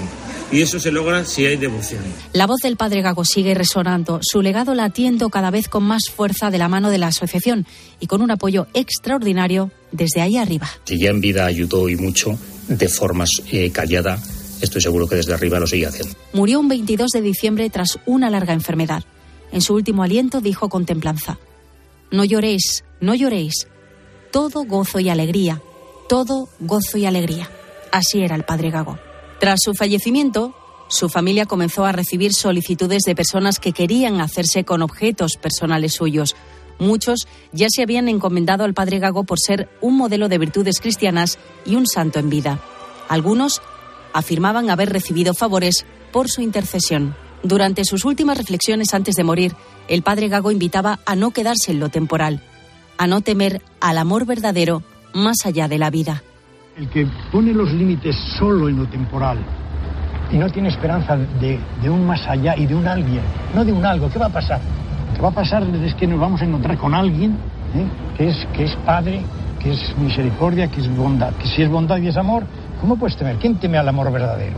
Y 0.52 0.62
eso 0.62 0.80
se 0.80 0.92
logra 0.92 1.26
si 1.26 1.46
hay 1.46 1.58
devoción. 1.58 2.04
La 2.34 2.48
voz 2.48 2.60
del 2.62 2.78
padre 2.78 3.02
Gago 3.02 3.26
sigue 3.26 3.54
resonando, 3.54 4.20
su 4.22 4.42
legado 4.42 4.76
latiendo 4.76 5.30
cada 5.30 5.52
vez 5.52 5.68
con 5.68 5.84
más 5.84 6.04
fuerza 6.16 6.52
de 6.52 6.58
la 6.58 6.68
mano 6.68 6.90
de 6.90 6.98
la 6.98 7.08
asociación 7.08 7.66
y 8.00 8.08
con 8.08 8.22
un 8.22 8.32
apoyo 8.32 8.68
extraordinario 8.74 9.72
desde 9.92 10.22
ahí 10.22 10.38
arriba. 10.38 10.70
Si 10.86 11.00
ya 11.00 11.10
en 11.10 11.22
vida 11.22 11.46
ayudó 11.46 11.90
y 11.90 11.96
mucho, 11.96 12.38
de 12.68 12.88
forma 12.88 13.26
eh, 13.52 13.72
callada, 13.72 14.20
estoy 14.62 14.82
seguro 14.82 15.08
que 15.08 15.16
desde 15.16 15.34
arriba 15.34 15.60
lo 15.60 15.68
sigue 15.68 15.88
haciendo. 15.88 16.16
Murió 16.34 16.60
un 16.60 16.68
22 16.68 17.12
de 17.12 17.22
diciembre 17.22 17.70
tras 17.70 18.00
una 18.06 18.30
larga 18.30 18.54
enfermedad. 18.54 19.04
En 19.52 19.62
su 19.62 19.76
último 19.76 20.04
aliento 20.04 20.42
dijo 20.42 20.70
con 20.70 20.86
templanza, 20.86 21.38
No 22.12 22.24
lloréis, 22.24 22.84
no 23.00 23.14
lloréis, 23.14 23.68
todo 24.32 24.64
gozo 24.66 25.00
y 25.00 25.10
alegría 25.10 25.62
todo 26.08 26.50
gozo 26.60 26.98
y 26.98 27.06
alegría. 27.06 27.50
Así 27.92 28.22
era 28.22 28.36
el 28.36 28.44
padre 28.44 28.72
Gago. 28.72 28.98
Tras 29.40 29.60
su 29.64 29.74
fallecimiento, 29.74 30.54
su 30.88 31.10
familia 31.10 31.46
comenzó 31.46 31.86
a 31.86 31.92
recibir 31.92 32.34
solicitudes 32.34 33.04
de 33.04 33.16
personas 33.16 33.60
que 33.60 33.72
querían 33.72 34.22
hacerse 34.22 34.64
con 34.64 34.82
objetos 34.82 35.38
personales 35.42 35.94
suyos. 35.94 36.36
Muchos 36.80 37.28
ya 37.52 37.68
se 37.70 37.84
habían 37.84 38.10
encomendado 38.10 38.64
al 38.64 38.74
padre 38.74 39.00
Gago 39.00 39.24
por 39.24 39.40
ser 39.40 39.70
un 39.82 39.98
modelo 39.98 40.28
de 40.28 40.38
virtudes 40.38 40.80
cristianas 40.80 41.38
y 41.66 41.76
un 41.76 41.88
santo 41.88 42.20
en 42.20 42.30
vida. 42.30 42.60
Algunos 43.10 43.62
afirmaban 44.14 44.70
haber 44.70 44.90
recibido 44.90 45.34
favores 45.34 45.86
por 46.12 46.30
su 46.30 46.42
intercesión. 46.42 47.16
Durante 47.44 47.84
sus 47.84 48.06
últimas 48.06 48.38
reflexiones 48.38 48.94
antes 48.94 49.16
de 49.16 49.24
morir, 49.24 49.56
el 49.88 50.04
padre 50.04 50.30
Gago 50.30 50.52
invitaba 50.52 51.00
a 51.06 51.16
no 51.16 51.32
quedarse 51.32 51.72
en 51.72 51.80
lo 51.80 51.90
temporal, 51.90 52.42
a 52.98 53.08
no 53.08 53.22
temer 53.22 53.62
al 53.82 53.98
amor 53.98 54.26
verdadero 54.26 54.84
más 55.14 55.46
allá 55.46 55.68
de 55.68 55.78
la 55.78 55.90
vida. 55.90 56.22
El 56.78 56.90
que 56.90 57.08
pone 57.32 57.54
los 57.54 57.72
límites 57.72 58.16
solo 58.38 58.68
en 58.68 58.78
lo 58.78 58.86
temporal 58.88 59.38
y 60.32 60.38
no 60.38 60.50
tiene 60.50 60.70
esperanza 60.70 61.16
de, 61.16 61.60
un 61.90 62.06
más 62.06 62.28
allá 62.28 62.56
y 62.58 62.66
de 62.66 62.74
un 62.74 62.88
alguien, 62.88 63.22
no 63.54 63.64
de 63.64 63.72
un 63.72 63.86
algo, 63.86 64.10
¿qué 64.10 64.18
va 64.18 64.26
a 64.26 64.30
pasar? 64.30 64.60
Lo 65.10 65.16
que 65.16 65.22
va 65.22 65.30
a 65.30 65.34
pasar 65.34 65.64
es 65.64 65.94
que 65.94 66.08
nos 66.08 66.20
vamos 66.20 66.42
a 66.42 66.46
encontrar 66.46 66.78
con 66.78 66.96
alguien 66.96 67.38
¿eh? 67.76 67.86
que, 68.18 68.30
es, 68.30 68.48
que 68.54 68.64
es 68.64 68.76
Padre, 68.78 69.22
que 69.60 69.72
es 69.72 69.96
misericordia, 69.98 70.68
que 70.68 70.82
es 70.82 70.96
bondad, 70.96 71.34
que 71.34 71.48
si 71.48 71.62
es 71.62 71.70
bondad 71.70 71.98
y 71.98 72.08
es 72.08 72.18
amor, 72.18 72.44
¿cómo 72.82 72.98
puedes 72.98 73.16
temer? 73.16 73.38
¿Quién 73.38 73.58
teme 73.58 73.78
al 73.78 73.88
amor 73.88 74.12
verdadero? 74.12 74.58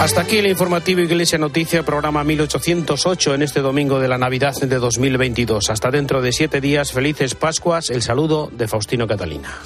Hasta 0.00 0.22
aquí 0.22 0.38
el 0.38 0.46
informativo 0.46 1.02
Iglesia 1.02 1.36
Noticia, 1.36 1.82
programa 1.82 2.24
1808 2.24 3.34
en 3.34 3.42
este 3.42 3.60
domingo 3.60 4.00
de 4.00 4.08
la 4.08 4.16
Navidad 4.16 4.54
de 4.54 4.78
2022. 4.78 5.68
Hasta 5.68 5.90
dentro 5.90 6.22
de 6.22 6.32
siete 6.32 6.62
días, 6.62 6.92
felices 6.92 7.34
Pascuas. 7.34 7.90
El 7.90 8.00
saludo 8.00 8.48
de 8.50 8.66
Faustino 8.66 9.06
Catalina. 9.06 9.58